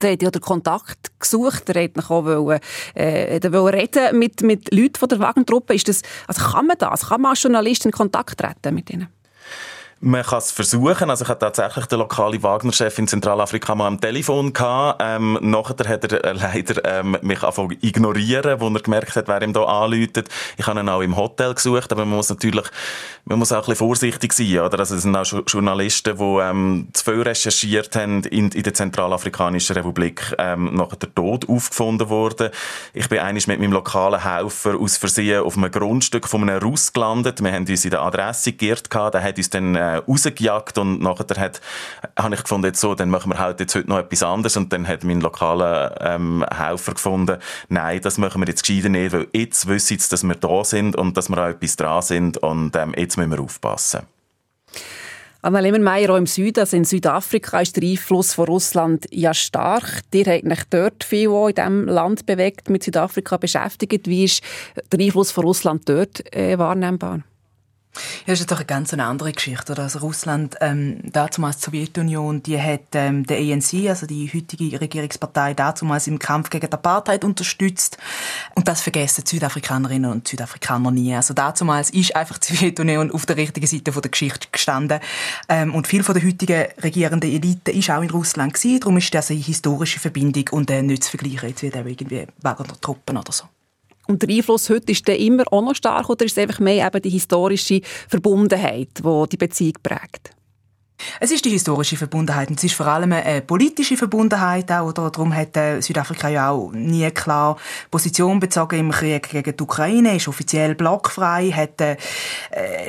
Der 0.00 0.12
hat 0.12 0.22
ja 0.22 0.30
den 0.30 0.40
Kontakt 0.40 1.12
gesucht, 1.20 1.68
der 1.68 1.84
hat 1.84 1.98
auch 1.98 2.24
wollen, 2.24 2.60
äh, 2.94 3.52
wollen 3.52 3.74
reden 3.74 4.18
mit, 4.18 4.42
mit 4.42 4.74
Leuten 4.74 4.96
von 4.98 5.08
der 5.08 5.20
Wagner-Truppe. 5.20 5.74
also 5.74 6.02
kann 6.26 6.66
man 6.66 6.78
das? 6.78 7.08
Kann 7.08 7.20
man 7.20 7.30
als 7.30 7.42
Journalist 7.42 7.84
in 7.84 7.92
Kontakt 7.92 8.38
treten 8.38 8.74
mit 8.74 8.90
ihnen? 8.90 9.08
Man 10.04 10.24
kann 10.24 10.38
es 10.38 10.50
versuchen. 10.50 11.10
Also 11.10 11.22
ich 11.22 11.30
hatte 11.30 11.52
tatsächlich 11.52 11.86
den 11.86 12.00
lokalen 12.00 12.42
Wagner-Chef 12.42 12.98
in 12.98 13.06
Zentralafrika 13.06 13.76
mal 13.76 13.86
am 13.86 14.00
Telefon 14.00 14.52
gehabt. 14.52 15.00
Ähm, 15.00 15.38
nachher 15.40 15.88
hat 15.88 16.10
er 16.10 16.24
äh, 16.24 16.32
leider 16.32 16.84
ähm, 16.84 17.16
mich 17.22 17.40
angefangen 17.40 17.78
ignorieren, 17.80 18.60
wo 18.60 18.68
er 18.68 18.80
gemerkt 18.80 19.14
hat, 19.14 19.28
wer 19.28 19.40
ihm 19.42 19.52
da 19.52 19.62
anläutet. 19.62 20.28
Ich 20.56 20.66
habe 20.66 20.80
ihn 20.80 20.88
auch 20.88 21.02
im 21.02 21.16
Hotel 21.16 21.54
gesucht, 21.54 21.92
aber 21.92 22.04
man 22.04 22.16
muss 22.16 22.30
natürlich, 22.30 22.64
man 23.26 23.38
muss 23.38 23.52
auch 23.52 23.58
ein 23.58 23.60
bisschen 23.60 23.76
vorsichtig 23.76 24.32
sein, 24.32 24.58
oder? 24.58 24.80
Also 24.80 24.96
es 24.96 25.02
sind 25.02 25.14
auch 25.14 25.24
Journalisten, 25.46 26.18
die 26.18 26.24
ähm, 26.24 26.88
zu 26.92 27.04
viel 27.04 27.22
recherchiert 27.22 27.94
haben 27.94 28.24
in, 28.24 28.50
in 28.50 28.62
der 28.64 28.74
Zentralafrikanischen 28.74 29.76
Republik, 29.76 30.34
ähm, 30.36 30.74
nachher 30.74 30.96
der 30.96 31.14
Tod 31.14 31.48
aufgefunden 31.48 32.08
wurde. 32.08 32.50
Ich 32.92 33.08
bin 33.08 33.20
eigentlich 33.20 33.46
mit 33.46 33.60
meinem 33.60 33.70
lokalen 33.70 34.20
Helfer 34.20 34.74
aus 34.80 34.96
Versehen 34.96 35.44
auf 35.44 35.56
einem 35.56 35.70
Grundstück 35.70 36.26
von 36.26 36.42
einem 36.42 36.60
Russ 36.60 36.92
gelandet. 36.92 37.40
Wir 37.40 37.52
haben 37.52 37.68
uns 37.68 37.84
in 37.84 37.92
der 37.92 38.02
Adresse 38.02 38.52
geirrt 38.52 38.90
gehabt. 38.90 39.14
Der 39.14 39.22
hat 39.22 39.38
uns 39.38 39.48
dann 39.48 39.76
äh, 39.76 39.91
äh, 39.92 40.02
rausgejagt 40.08 40.78
und 40.78 41.00
nachher 41.00 41.40
hat, 41.40 41.60
habe 42.18 42.34
ich 42.34 42.42
gefunden, 42.42 42.66
jetzt 42.66 42.80
so, 42.80 42.94
dann 42.94 43.10
machen 43.10 43.32
wir 43.32 43.38
halt 43.38 43.60
jetzt 43.60 43.74
heute 43.74 43.88
noch 43.88 43.98
etwas 43.98 44.22
anderes 44.22 44.56
und 44.56 44.72
dann 44.72 44.86
hat 44.86 45.04
mein 45.04 45.20
lokaler 45.20 45.94
ähm, 46.00 46.44
Helfer 46.54 46.94
gefunden, 46.94 47.38
nein, 47.68 48.00
das 48.00 48.18
machen 48.18 48.40
wir 48.40 48.48
jetzt 48.48 48.66
gescheiter 48.66 48.88
nicht, 48.88 49.12
weil 49.12 49.28
jetzt 49.32 49.66
wissen 49.66 49.98
sie, 49.98 50.08
dass 50.08 50.22
wir 50.22 50.34
da 50.34 50.64
sind 50.64 50.96
und 50.96 51.16
dass 51.16 51.28
wir 51.28 51.38
auch 51.38 51.48
etwas 51.48 51.76
dran 51.76 52.02
sind 52.02 52.38
und 52.38 52.74
ähm, 52.76 52.94
jetzt 52.96 53.16
müssen 53.16 53.30
wir 53.30 53.40
aufpassen. 53.40 54.00
Anna 55.44 55.58
Lemmermeier, 55.58 56.10
auch 56.10 56.18
im 56.18 56.26
Süden, 56.28 56.60
also 56.60 56.76
in 56.76 56.84
Südafrika, 56.84 57.60
ist 57.60 57.76
der 57.76 57.82
Einfluss 57.82 58.32
von 58.32 58.44
Russland 58.44 59.08
ja 59.10 59.34
stark. 59.34 60.02
Ihr 60.14 60.24
habt 60.26 60.44
euch 60.44 60.64
dort 60.70 61.02
viel 61.02 61.30
in 61.48 61.54
diesem 61.56 61.86
Land 61.86 62.26
bewegt, 62.26 62.70
mit 62.70 62.84
Südafrika 62.84 63.38
beschäftigt. 63.38 64.06
Wie 64.06 64.22
ist 64.22 64.40
der 64.92 65.00
Einfluss 65.00 65.32
von 65.32 65.42
Russland 65.42 65.88
dort 65.88 66.32
äh, 66.32 66.56
wahrnehmbar? 66.56 67.22
Ja, 68.26 68.32
das 68.32 68.40
ist 68.40 68.50
doch 68.50 68.56
eine 68.56 68.64
ganz 68.64 68.94
andere 68.94 69.32
Geschichte. 69.32 69.76
Also 69.76 69.98
Russland, 69.98 70.56
ähm, 70.60 71.00
damals 71.12 71.58
die 71.58 71.64
Sowjetunion, 71.64 72.42
die 72.42 72.60
hat 72.60 72.80
ähm, 72.94 73.26
der 73.26 73.36
ANC, 73.38 73.88
also 73.88 74.06
die 74.06 74.30
heutige 74.32 74.80
Regierungspartei, 74.80 75.52
damals 75.52 76.06
im 76.06 76.18
Kampf 76.18 76.48
gegen 76.48 76.68
die 76.68 76.72
Apartheid 76.72 77.22
unterstützt. 77.22 77.98
Und 78.54 78.66
das 78.66 78.80
vergessen 78.80 79.26
Südafrikanerinnen 79.26 80.10
und 80.10 80.26
Südafrikaner 80.26 80.90
nie. 80.90 81.14
Also 81.14 81.34
damals 81.34 81.90
ist 81.90 82.16
einfach 82.16 82.38
die 82.38 82.54
Sowjetunion 82.54 83.10
auf 83.10 83.26
der 83.26 83.36
richtigen 83.36 83.66
Seite 83.66 83.92
von 83.92 84.00
der 84.00 84.10
Geschichte 84.10 84.48
gestanden. 84.50 85.00
Ähm, 85.50 85.74
und 85.74 85.86
viel 85.86 86.02
von 86.02 86.14
der 86.14 86.24
heutigen 86.24 86.68
regierenden 86.82 87.30
Elite 87.30 87.72
ist 87.72 87.90
auch 87.90 88.02
in 88.02 88.10
Russland 88.10 88.54
gewesen. 88.54 88.80
Darum 88.80 88.96
ist 88.96 89.12
das 89.12 89.30
eine 89.30 89.40
historische 89.40 90.00
Verbindung 90.00 90.44
und 90.52 90.70
äh, 90.70 90.80
nicht 90.82 91.04
zu 91.04 91.10
vergleichen 91.10 91.50
jetzt 91.50 91.62
wie 91.62 91.66
irgendwie 91.66 92.00
wegen 92.00 92.08
der 92.42 92.80
Truppen 92.80 93.18
oder 93.18 93.32
so. 93.32 93.44
Und 94.08 94.22
der 94.22 94.30
Einfluss 94.30 94.68
heute 94.68 94.92
ist 94.92 95.06
der 95.06 95.18
immer 95.18 95.44
auch 95.50 95.62
noch 95.62 95.74
stark 95.74 96.08
oder 96.08 96.24
ist 96.24 96.32
es 96.32 96.38
einfach 96.38 96.60
mehr 96.60 96.86
eben 96.86 97.02
die 97.02 97.10
historische 97.10 97.80
Verbundenheit, 98.08 98.90
die 98.98 99.28
die 99.30 99.36
Beziehung 99.36 99.74
prägt? 99.82 100.30
Es 101.20 101.30
ist 101.30 101.44
die 101.44 101.50
historische 101.50 101.96
Verbundenheit 101.96 102.48
und 102.48 102.58
es 102.58 102.64
ist 102.64 102.74
vor 102.74 102.86
allem 102.86 103.12
eine 103.12 103.40
politische 103.42 103.96
Verbundenheit 103.96 104.70
auch, 104.70 104.88
oder? 104.88 105.10
Darum 105.10 105.34
hat 105.34 105.56
äh, 105.56 105.80
Südafrika 105.80 106.28
ja 106.28 106.50
auch 106.50 106.72
nie 106.72 107.10
klar 107.10 107.56
Position 107.90 108.40
bezogen 108.40 108.78
im 108.78 108.90
Krieg 108.90 109.28
gegen 109.28 109.56
die 109.56 109.62
Ukraine, 109.62 110.16
ist 110.16 110.28
offiziell 110.28 110.74
blockfrei, 110.74 111.50
hat 111.50 111.80
äh, 111.80 111.96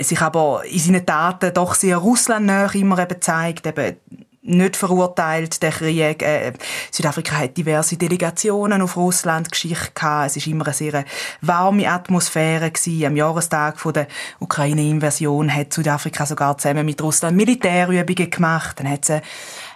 sich 0.01 0.21
aber 0.21 0.63
in 0.65 0.79
seinen 0.79 1.05
Taten 1.05 1.53
doch 1.53 1.75
sehr 1.75 1.97
russlandnäher 1.97 2.73
immer 2.75 2.99
eben 2.99 3.09
gezeigt, 3.09 3.65
eben 3.65 3.97
nicht 4.43 4.75
verurteilt, 4.75 5.61
der 5.63 5.71
Krieg. 5.71 6.21
Äh, 6.21 6.53
Südafrika 6.91 7.37
hat 7.37 7.57
diverse 7.57 7.97
Delegationen 7.97 8.81
auf 8.81 8.97
Russland 8.97 9.51
geschickt. 9.51 9.93
Es 10.25 10.35
ist 10.35 10.47
immer 10.47 10.65
eine 10.65 10.73
sehr 10.73 11.05
warme 11.41 11.89
Atmosphäre 11.89 12.69
gewesen. 12.69 13.05
Am 13.05 13.15
Jahrestag 13.15 13.79
von 13.79 13.93
der 13.93 14.07
Ukraine-Invasion 14.39 15.53
hat 15.53 15.73
Südafrika 15.73 16.25
sogar 16.25 16.57
zusammen 16.57 16.85
mit 16.85 17.01
Russland 17.01 17.37
Militärübungen 17.37 18.29
gemacht. 18.29 18.79
Dann 18.79 18.89
hat 18.89 19.09
es 19.09 19.21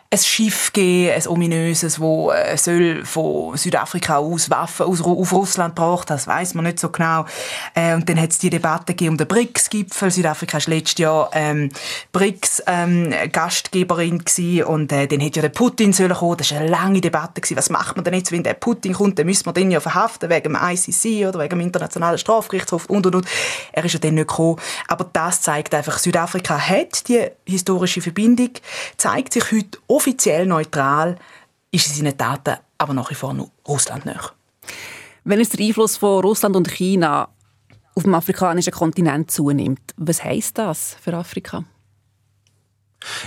ein 0.09 0.19
Schiff 0.19 0.71
geben, 0.71 1.13
ein 1.13 1.27
ominöses, 1.27 1.99
wo 1.99 2.31
äh, 2.31 2.57
soll 2.57 3.03
von 3.03 3.57
Südafrika 3.57 4.15
aus 4.17 4.49
Waffen 4.49 4.85
aus, 4.85 5.01
auf 5.01 5.33
Russland 5.33 5.75
braucht, 5.75 6.09
das 6.09 6.27
weiß 6.27 6.53
man 6.53 6.63
nicht 6.65 6.79
so 6.79 6.87
genau. 6.89 7.25
Äh, 7.73 7.93
und 7.93 8.07
dann 8.07 8.21
hat 8.21 8.31
es 8.31 8.37
die 8.37 8.49
Debatte 8.49 8.93
gegeben 8.93 9.11
um 9.11 9.17
den 9.17 9.27
BRICS-Gipfel. 9.27 10.09
Südafrika 10.09 10.59
war 10.59 10.73
letztes 10.73 10.99
Jahr 10.99 11.29
ähm, 11.33 11.71
BRICS-Gastgeberin 12.13 14.23
ähm, 14.37 14.65
und 14.65 14.93
äh, 14.93 15.07
dann 15.07 15.19
hätte 15.19 15.39
ja 15.39 15.41
der 15.41 15.49
Putin 15.49 15.91
sollen 15.91 16.13
kommen. 16.13 16.37
Das 16.37 16.51
war 16.51 16.59
eine 16.59 16.69
lange 16.69 17.01
Debatte 17.01 17.41
gewesen. 17.41 17.57
Was 17.57 17.69
macht 17.69 17.97
man 17.97 18.05
denn 18.05 18.13
jetzt, 18.13 18.31
wenn 18.31 18.43
der 18.43 18.53
Putin 18.53 18.93
kommt? 18.93 19.19
Dann 19.19 19.25
müssen 19.25 19.45
wir 19.45 19.51
den 19.51 19.71
ja 19.71 19.81
verhaften 19.81 20.29
wegen 20.29 20.53
dem 20.53 20.55
ICC 20.55 21.27
oder 21.27 21.39
wegen 21.39 21.49
dem 21.49 21.59
Internationalen 21.59 22.17
Strafgerichtshof 22.17 22.85
und 22.85 23.05
und 23.07 23.15
und. 23.15 23.27
Er 23.73 23.83
ist 23.83 23.91
ja 23.93 23.99
dann 23.99 24.15
nicht 24.15 24.29
gekommen. 24.29 24.55
Aber 24.87 25.05
das 25.11 25.41
zeigt 25.41 25.75
einfach, 25.75 25.97
Südafrika 25.97 26.57
hat 26.57 27.09
die 27.09 27.27
historische 27.45 28.01
Verbindung, 28.01 28.51
zeigt 28.95 29.33
sich 29.33 29.51
heute 29.51 29.77
offiziell 29.97 30.45
neutral, 30.45 31.17
ist 31.71 31.97
in 31.97 32.05
den 32.05 32.17
Daten 32.17 32.57
aber 32.77 32.93
nach 32.93 33.09
wie 33.09 33.15
vor 33.15 33.33
nur 33.33 33.49
Russland 33.67 34.05
nach. 34.05 34.33
Wenn 35.23 35.39
es 35.39 35.49
der 35.49 35.65
Einfluss 35.65 35.97
von 35.97 36.21
Russland 36.21 36.55
und 36.55 36.69
China 36.69 37.29
auf 37.95 38.03
dem 38.03 38.13
afrikanischen 38.13 38.71
Kontinent 38.71 39.31
zunimmt, 39.31 39.81
was 39.97 40.23
heißt 40.23 40.57
das 40.59 40.95
für 41.01 41.15
Afrika? 41.15 41.63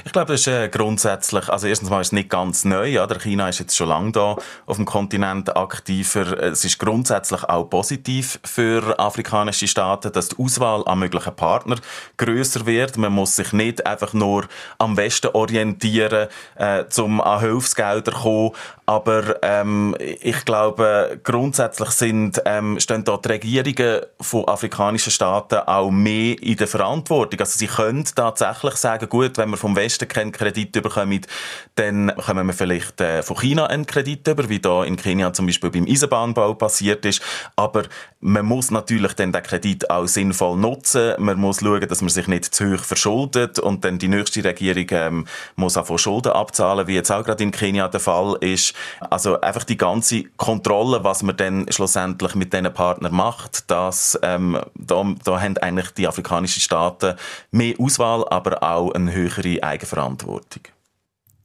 Ich 0.05 0.13
glaube, 0.13 0.33
das 0.33 0.41
ist 0.41 0.47
äh, 0.49 0.69
grundsätzlich, 0.69 1.49
also 1.49 1.67
erstens 1.67 1.91
mal 1.91 2.01
ist 2.01 2.09
es 2.09 2.13
nicht 2.13 2.29
ganz 2.29 2.65
neu, 2.65 2.87
ja, 2.87 3.07
der 3.07 3.21
China 3.21 3.49
ist 3.49 3.61
jetzt 3.61 3.77
schon 3.77 3.89
lange 3.89 4.11
da 4.11 4.37
auf 4.67 4.77
dem 4.77 4.85
Kontinent 4.85 5.57
aktiver. 5.57 6.43
Es 6.43 6.65
ist 6.65 6.79
grundsätzlich 6.79 7.45
auch 7.45 7.65
positiv 7.65 8.41
für 8.45 8.99
afrikanische 8.99 9.69
Staaten, 9.69 10.13
dass 10.13 10.31
die 10.31 10.43
Auswahl 10.43 10.83
an 10.87 10.99
möglichen 10.99 11.35
Partnern 11.37 11.81
größer 12.17 12.67
wird. 12.67 12.97
Man 12.97 13.13
muss 13.13 13.37
sich 13.37 13.53
nicht 13.53 13.87
einfach 13.87 14.13
nur 14.13 14.47
am 14.79 14.97
Westen 14.97 15.29
orientieren, 15.29 16.29
äh, 16.57 16.87
zum 16.89 17.21
an 17.21 17.41
Hilfsgelder 17.41 18.13
kommen, 18.13 18.53
aber 18.87 19.41
ähm, 19.43 19.95
ich 20.01 20.45
glaube, 20.45 21.21
grundsätzlich 21.23 21.91
sind, 21.91 22.43
ähm, 22.45 22.81
stehen 22.81 23.05
da 23.05 23.17
die 23.17 23.29
Regierungen 23.29 24.01
von 24.21 24.49
afrikanischen 24.49 25.13
Staaten 25.13 25.61
auch 25.61 25.93
mehr 25.93 26.35
in 26.43 26.57
der 26.57 26.67
Verantwortung. 26.67 27.39
Also 27.39 27.57
sie 27.57 27.69
können 27.69 28.05
tatsächlich 28.05 28.75
sagen, 28.75 29.09
gut, 29.09 29.39
wenn 29.39 29.51
wir 29.51 29.60
vom 29.61 29.77
Westen 29.77 30.09
keinen 30.09 30.33
Kredit 30.33 30.73
bekommen, 30.73 31.21
dann 31.77 32.13
kommen 32.17 32.47
wir 32.47 32.53
vielleicht 32.53 33.01
äh, 33.01 33.23
von 33.23 33.37
China 33.37 33.67
einen 33.67 33.87
Kredit 33.87 34.27
über, 34.27 34.49
wie 34.49 34.59
da 34.59 34.85
in 34.85 34.97
Kenia 34.97 35.33
zum 35.33 35.47
Beispiel 35.47 35.71
beim 35.71 35.87
Eisenbahnbau 35.87 36.55
passiert 36.55 37.05
ist. 37.05 37.23
Aber 37.57 37.85
man 38.21 38.45
muss 38.45 38.71
natürlich 38.71 39.15
dann 39.15 39.33
den 39.33 39.43
Kredit 39.43 39.91
auch 39.91 40.07
sinnvoll 40.07 40.57
nutzen. 40.57 41.15
Man 41.19 41.39
muss 41.39 41.61
schauen, 41.61 41.87
dass 41.89 42.03
man 42.03 42.11
sich 42.11 42.27
nicht 42.27 42.55
zu 42.55 42.73
hoch 42.73 42.85
verschuldet 42.85 43.59
und 43.59 43.85
dann 43.85 43.99
die 43.99 44.09
nächste 44.09 44.45
Regierung 44.45 44.87
ähm, 44.91 45.27
muss 45.57 45.77
auch 45.77 45.87
von 45.87 45.99
Schulden 45.99 46.33
abzahlen, 46.33 46.87
wie 46.87 46.95
jetzt 46.95 47.11
auch 47.11 47.25
gerade 47.25 47.43
in 47.43 47.51
Kenia 47.51 47.89
der 47.89 48.01
Fall 48.01 48.37
ist. 48.41 48.75
Also 48.99 49.41
einfach 49.41 49.65
die 49.65 49.77
ganze 49.77 50.25
Kontrolle, 50.37 51.03
was 51.05 51.23
man 51.23 51.37
dann 51.37 51.67
schlussendlich 51.71 52.35
mit 52.35 52.53
diesen 52.53 52.73
Partnern 52.73 53.15
macht, 53.15 53.71
das, 53.71 54.19
ähm, 54.23 54.59
da, 54.75 55.05
da 55.25 55.41
haben 55.41 55.57
eigentlich 55.59 55.91
die 55.93 56.07
afrikanischen 56.07 56.61
Staaten 56.61 57.17
mehr 57.51 57.75
Auswahl, 57.79 58.27
aber 58.29 58.63
auch 58.63 58.93
eine 58.93 59.13
höhere 59.13 59.50
Eigenverantwortung. 59.59 60.63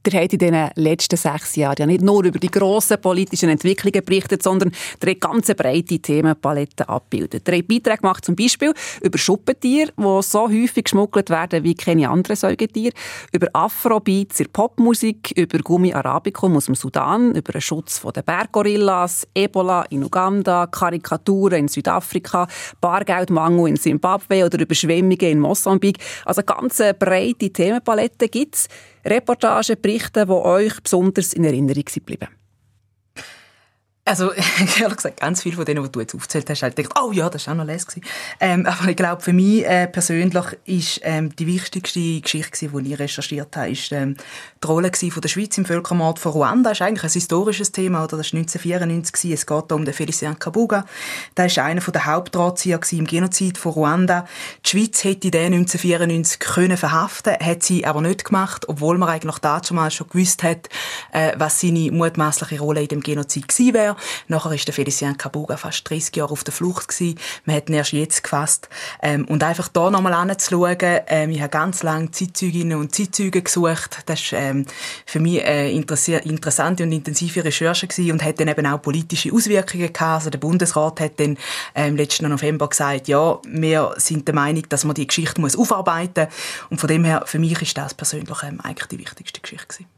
Ihr 0.06 0.20
habt 0.20 0.32
in 0.32 0.38
den 0.38 0.70
letzten 0.76 1.16
sechs 1.16 1.56
Jahren 1.56 1.76
ja 1.78 1.86
nicht 1.86 2.02
nur 2.02 2.22
über 2.22 2.38
die 2.38 2.50
grossen 2.50 3.00
politischen 3.00 3.48
Entwicklungen 3.48 4.04
berichtet, 4.04 4.40
sondern 4.40 4.70
ihr 5.02 5.10
habt 5.10 5.20
ganz 5.20 5.46
breite 5.54 5.98
Themenpalette 5.98 6.88
abgebildet. 6.88 7.48
Ihr 7.48 7.56
habt 7.56 7.68
Beiträge 7.68 8.02
gemacht 8.02 8.24
zum 8.24 8.36
Beispiel 8.36 8.72
über 9.02 9.18
Schuppentiere, 9.18 9.92
die 9.96 10.22
so 10.22 10.48
häufig 10.48 10.84
geschmuggelt 10.84 11.30
werden 11.30 11.64
wie 11.64 11.74
keine 11.74 12.08
anderen 12.08 12.36
Säugetiere, 12.36 12.94
über 13.32 13.48
Afrobeats 13.52 14.38
in 14.38 14.48
Popmusik, 14.52 15.32
über 15.36 15.58
Gummi 15.58 15.92
Arabicum 15.92 16.56
aus 16.56 16.66
dem 16.66 16.76
Sudan, 16.76 17.34
über 17.34 17.52
den 17.52 17.60
Schutz 17.60 18.00
der 18.14 18.22
Berggorillas, 18.22 19.26
Ebola 19.34 19.82
in 19.90 20.04
Uganda, 20.04 20.68
Karikaturen 20.68 21.60
in 21.60 21.68
Südafrika, 21.68 22.46
Bargeldmangel 22.80 23.70
in 23.70 23.76
Zimbabwe 23.76 24.44
oder 24.44 24.60
Überschwemmungen 24.60 25.18
in 25.18 25.40
Mosambik. 25.40 25.98
Also 26.24 26.42
ganz 26.44 26.80
breite 26.98 27.50
Themenpalette 27.50 28.28
gibt 28.28 28.54
es. 28.54 28.68
Reportagen, 29.06 29.76
Berichte, 29.80 30.26
die 30.26 30.32
euch 30.32 30.80
besonders 30.82 31.32
in 31.32 31.44
Erinnerung 31.44 31.84
geblieben 31.84 32.28
also, 34.06 34.32
ehrlich 34.80 34.96
gesagt, 34.96 35.20
ganz 35.20 35.42
viel 35.42 35.54
von 35.54 35.64
denen, 35.64 35.82
die 35.82 35.90
du 35.90 36.00
jetzt 36.00 36.14
aufgezählt 36.14 36.48
hast, 36.48 36.62
halt 36.62 36.76
gedacht, 36.76 36.98
oh 37.00 37.12
ja, 37.12 37.28
das 37.28 37.46
war 37.46 37.54
auch 37.54 37.58
noch 37.58 37.66
les. 37.66 37.86
Ähm, 38.40 38.64
aber 38.64 38.88
ich 38.88 38.96
glaube, 38.96 39.20
für 39.20 39.32
mich 39.32 39.66
äh, 39.66 39.88
persönlich 39.88 40.44
ist 40.64 41.00
ähm, 41.02 41.34
die 41.34 41.46
wichtigste 41.46 42.20
Geschichte, 42.20 42.68
die 42.68 42.92
ich 42.92 42.98
recherchiert 42.98 43.56
habe, 43.56 43.70
ist 43.70 43.90
ähm, 43.92 44.16
die 44.62 44.66
Rolle 44.66 44.90
von 44.92 45.20
der 45.20 45.28
Schweiz 45.28 45.58
im 45.58 45.64
Völkermord 45.64 46.18
von 46.18 46.32
Ruanda. 46.32 46.70
Das 46.70 46.78
ist 46.78 46.86
eigentlich 46.86 47.04
ein 47.04 47.10
historisches 47.10 47.72
Thema, 47.72 48.04
oder? 48.04 48.16
Das 48.16 48.32
war 48.32 48.38
1994. 48.38 49.32
Es 49.32 49.46
geht 49.46 49.72
um 49.72 49.84
den 49.84 49.92
Felicien 49.92 50.38
Kabuga. 50.38 50.84
Der 51.36 51.54
war 51.56 51.64
einer 51.64 51.80
der 51.80 52.06
Hauptdrahtzieher 52.06 52.80
im 52.92 53.06
Genozid 53.06 53.58
von 53.58 53.72
Ruanda. 53.72 54.26
Die 54.64 54.70
Schweiz 54.70 55.02
hätte 55.04 55.30
den 55.30 55.52
1994 55.52 56.38
können 56.38 56.76
verhaften 56.76 57.34
hat 57.40 57.62
sie 57.62 57.84
aber 57.84 58.00
nicht 58.00 58.24
gemacht, 58.24 58.68
obwohl 58.68 58.98
man 58.98 59.08
eigentlich 59.08 59.38
damals 59.38 59.94
schon 59.94 60.08
gewusst 60.08 60.42
hat, 60.42 60.68
äh, 61.12 61.32
was 61.36 61.60
seine 61.60 61.90
mutmaßliche 61.90 62.60
Rolle 62.60 62.82
in 62.82 62.88
dem 62.88 63.00
Genozid 63.00 63.46
wäre. 63.58 63.95
Nachher 64.28 64.52
ist 64.52 64.66
der 64.66 64.74
Felicien 64.74 65.16
Kabuga 65.16 65.56
fast 65.56 65.88
30 65.88 66.14
Jahre 66.16 66.32
auf 66.32 66.44
der 66.44 66.52
Flucht 66.52 66.88
gewesen. 66.88 67.18
Man 67.44 67.56
hat 67.56 67.68
ihn 67.68 67.74
erst 67.74 67.92
jetzt 67.92 68.22
gefasst. 68.22 68.68
Ähm, 69.02 69.24
und 69.26 69.42
einfach 69.42 69.68
da 69.68 69.90
nochmal 69.90 70.14
anzuschauen, 70.14 70.76
ähm, 70.80 71.30
ich 71.30 71.40
habe 71.40 71.50
ganz 71.50 71.82
lange 71.82 72.10
Zeitzeuginnen 72.10 72.78
und 72.78 72.94
Zeitzeuge 72.94 73.42
gesucht. 73.42 73.98
Das 74.06 74.32
war 74.32 74.38
ähm, 74.38 74.66
für 75.04 75.20
mich 75.20 75.44
eine 75.44 75.70
interessante 75.70 76.82
und 76.82 76.92
intensive 76.92 77.44
Recherche 77.44 77.86
gewesen 77.86 78.12
und 78.12 78.24
hat 78.24 78.40
dann 78.40 78.48
eben 78.48 78.66
auch 78.66 78.82
politische 78.82 79.32
Auswirkungen 79.32 79.92
gehabt. 79.92 80.16
Also 80.16 80.30
der 80.30 80.38
Bundesrat 80.38 81.00
hat 81.00 81.20
dann 81.20 81.36
ähm, 81.74 81.96
letzten 81.96 82.28
November 82.28 82.68
gesagt, 82.68 83.08
ja, 83.08 83.38
wir 83.46 83.94
sind 83.96 84.26
der 84.26 84.34
Meinung, 84.34 84.64
dass 84.68 84.84
man 84.84 84.94
die 84.94 85.06
Geschichte 85.06 85.42
aufarbeiten 85.42 86.24
muss. 86.24 86.70
Und 86.70 86.80
von 86.80 86.88
dem 86.88 87.04
her, 87.04 87.22
für 87.26 87.38
mich 87.38 87.60
ist 87.60 87.76
das 87.76 87.94
persönlich 87.94 88.42
ähm, 88.42 88.60
eigentlich 88.60 88.88
die 88.88 88.98
wichtigste 88.98 89.40
Geschichte 89.40 89.66
gewesen. 89.66 89.95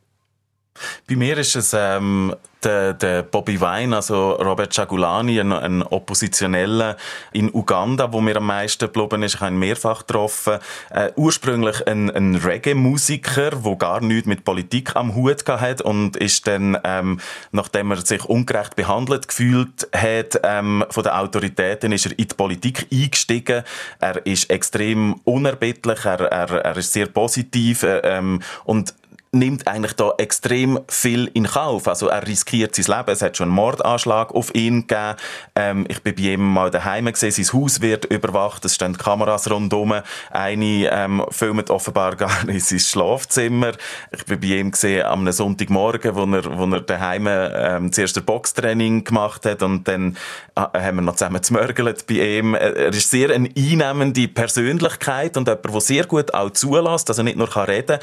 Bei 1.08 1.16
mir 1.16 1.36
ist 1.38 1.56
es 1.56 1.74
ähm, 1.74 2.34
der, 2.64 2.92
der 2.94 3.22
Bobby 3.22 3.60
Wine, 3.60 3.96
also 3.96 4.32
Robert 4.32 4.74
Chagulani, 4.74 5.40
ein, 5.40 5.52
ein 5.52 5.82
Oppositioneller 5.82 6.96
in 7.32 7.52
Uganda, 7.52 8.12
wo 8.12 8.20
mir 8.20 8.36
am 8.36 8.46
meisten 8.46 8.86
geblieben 8.86 9.22
ist. 9.22 9.36
Ich 9.36 9.40
habe 9.40 9.52
ihn 9.52 9.58
mehrfach 9.58 10.00
getroffen. 10.00 10.58
Äh, 10.90 11.12
ursprünglich 11.16 11.86
ein, 11.86 12.10
ein 12.10 12.34
Reggae-Musiker, 12.34 13.50
der 13.50 13.76
gar 13.76 14.00
nichts 14.00 14.26
mit 14.26 14.44
Politik 14.44 14.96
am 14.96 15.14
Hut 15.14 15.46
hat 15.46 15.82
und 15.82 16.16
ist 16.16 16.46
dann, 16.46 16.76
ähm, 16.84 17.20
nachdem 17.52 17.90
er 17.92 18.04
sich 18.04 18.24
ungerecht 18.24 18.76
behandelt 18.76 19.28
gefühlt 19.28 19.88
hat 19.94 20.40
ähm, 20.42 20.84
von 20.90 21.02
den 21.02 21.12
Autoritäten, 21.12 21.92
ist 21.92 22.06
er 22.06 22.18
in 22.18 22.28
die 22.28 22.34
Politik 22.34 22.86
eingestiegen. 22.92 23.62
Er 24.00 24.24
ist 24.26 24.50
extrem 24.50 25.20
unerbittlich, 25.24 26.04
er, 26.04 26.20
er, 26.20 26.50
er 26.50 26.76
ist 26.76 26.92
sehr 26.92 27.06
positiv 27.06 27.82
äh, 27.82 27.98
ähm, 27.98 28.40
und 28.64 28.94
nimmt 29.32 29.66
eigentlich 29.66 29.94
da 29.94 30.12
extrem 30.18 30.80
viel 30.88 31.30
in 31.34 31.46
Kauf. 31.46 31.88
Also 31.88 32.08
er 32.08 32.26
riskiert 32.26 32.74
sein 32.74 32.96
Leben. 32.96 33.10
Es 33.10 33.22
hat 33.22 33.36
schon 33.36 33.48
einen 33.48 33.54
Mordanschlag 33.54 34.34
auf 34.34 34.54
ihn 34.54 34.86
gegeben. 34.86 35.16
Ähm, 35.54 35.86
ich 35.88 36.02
bin 36.02 36.14
bei 36.14 36.22
ihm 36.22 36.52
mal 36.52 36.70
daheim 36.70 37.06
gesehen. 37.06 37.30
Sein 37.30 37.52
Haus 37.52 37.80
wird 37.80 38.06
überwacht. 38.06 38.64
Es 38.64 38.74
stehen 38.74 38.96
Kameras 38.96 39.50
rundherum. 39.50 39.94
Eine 40.30 40.90
ähm, 40.90 41.24
filmt 41.30 41.70
offenbar 41.70 42.16
gar 42.16 42.44
nicht 42.44 42.64
sein 42.64 42.78
Schlafzimmer. 42.78 43.72
Ich 44.12 44.24
bin 44.24 44.40
bei 44.40 44.46
ihm 44.46 44.70
gesehen 44.70 45.04
am 45.06 45.30
Sonntagmorgen, 45.30 46.14
wo 46.14 46.24
er, 46.24 46.58
wo 46.58 46.64
er 46.74 46.80
daheim 46.80 47.26
ähm, 47.28 47.92
zuerst 47.92 48.16
ein 48.16 48.24
Boxtraining 48.24 49.04
gemacht 49.04 49.44
hat 49.46 49.62
und 49.62 49.86
dann 49.86 50.16
äh, 50.54 50.60
haben 50.60 50.96
wir 50.96 51.02
noch 51.02 51.16
zusammen 51.16 51.42
zmörgelt 51.42 52.06
bei 52.06 52.38
ihm. 52.38 52.54
Er 52.54 52.88
ist 52.88 53.10
sehr 53.10 53.30
eine 53.30 53.50
einnehmende 53.56 54.28
Persönlichkeit 54.28 55.36
und 55.36 55.48
jemand, 55.48 55.64
der 55.64 55.80
sehr 55.80 56.06
gut 56.06 56.32
auch 56.34 56.50
zulässt, 56.50 57.08
also 57.08 57.22
nicht 57.22 57.36
nur 57.36 57.48
kann 57.48 57.66
reden, 57.66 57.98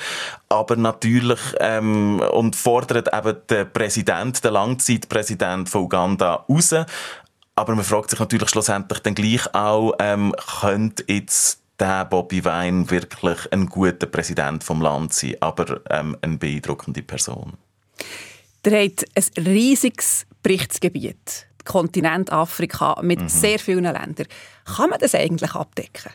aber 0.56 0.76
natürlich 0.76 1.40
ähm, 1.60 2.20
und 2.32 2.56
fordert 2.56 3.10
eben 3.14 3.38
den 3.50 3.72
Präsident, 3.72 4.44
den 4.44 4.54
Langzeitpräsident 4.54 5.70
von 5.70 5.84
Uganda 5.84 6.46
raus. 6.50 6.74
Aber 7.56 7.76
man 7.76 7.86
fragt 7.86 8.10
sich 8.10 8.20
natürlich 8.20 8.50
schlussendlich 8.50 9.00
dann 9.00 9.16
gleich 9.16 9.54
auch, 9.54 9.94
ähm, 10.00 10.34
könnte 10.62 11.04
jetzt 11.08 11.60
der 11.80 12.06
Bobby 12.06 12.44
Wine 12.44 12.90
wirklich 12.90 13.52
ein 13.52 13.66
guter 13.68 14.08
Präsident 14.08 14.64
vom 14.64 14.82
Land 14.82 15.14
sein, 15.14 15.36
aber 15.42 15.82
ähm, 15.90 16.18
eine 16.22 16.38
beeindruckende 16.38 17.02
Person. 17.02 17.54
Der 18.64 18.86
hat 18.86 19.06
ein 19.16 19.44
riesiges 19.46 20.26
Berichtsgebiet, 20.42 21.48
Kontinent 21.66 22.32
Afrika, 22.32 23.00
mit 23.02 23.22
mhm. 23.22 23.30
sehr 23.30 23.60
vielen 23.60 23.84
Ländern. 23.84 24.28
Kann 24.66 24.90
man 24.90 25.00
das 25.00 25.16
eigentlich 25.16 25.54
abdecken? 25.54 26.12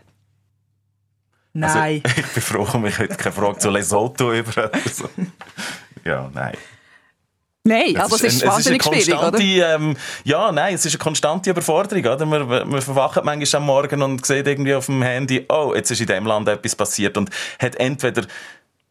Nein. 1.52 2.02
Also, 2.04 2.20
ich 2.20 2.26
bin 2.26 2.42
froh, 2.42 2.78
mich 2.78 2.98
heute 2.98 3.16
keine 3.16 3.34
Frage 3.34 3.58
zu 3.58 3.70
Lesotho 3.70 4.32
über. 4.32 4.70
Also, 4.72 5.08
ja, 6.04 6.30
nein. 6.32 6.56
Nein, 7.62 7.94
aber 7.98 8.14
es 8.14 8.22
ist, 8.22 8.24
es 8.24 8.34
ist 8.36 8.46
wahnsinnig 8.46 8.82
schwierig, 8.82 9.14
oder? 9.14 9.38
Ähm, 9.38 9.94
ja, 10.24 10.50
nein, 10.50 10.74
es 10.74 10.86
ist 10.86 10.94
eine 10.94 10.98
konstante 10.98 11.50
Überforderung, 11.50 12.06
oder? 12.06 12.24
Man, 12.24 12.48
man 12.48 12.80
verwacht 12.80 13.22
manchmal 13.22 13.60
am 13.60 13.66
Morgen 13.66 14.02
und 14.02 14.24
sieht 14.24 14.46
irgendwie 14.46 14.74
auf 14.74 14.86
dem 14.86 15.02
Handy, 15.02 15.44
oh, 15.48 15.74
jetzt 15.74 15.90
ist 15.90 16.00
in 16.00 16.06
dem 16.06 16.24
Land 16.24 16.48
etwas 16.48 16.74
passiert 16.74 17.18
und 17.18 17.28
hat 17.58 17.76
entweder 17.76 18.22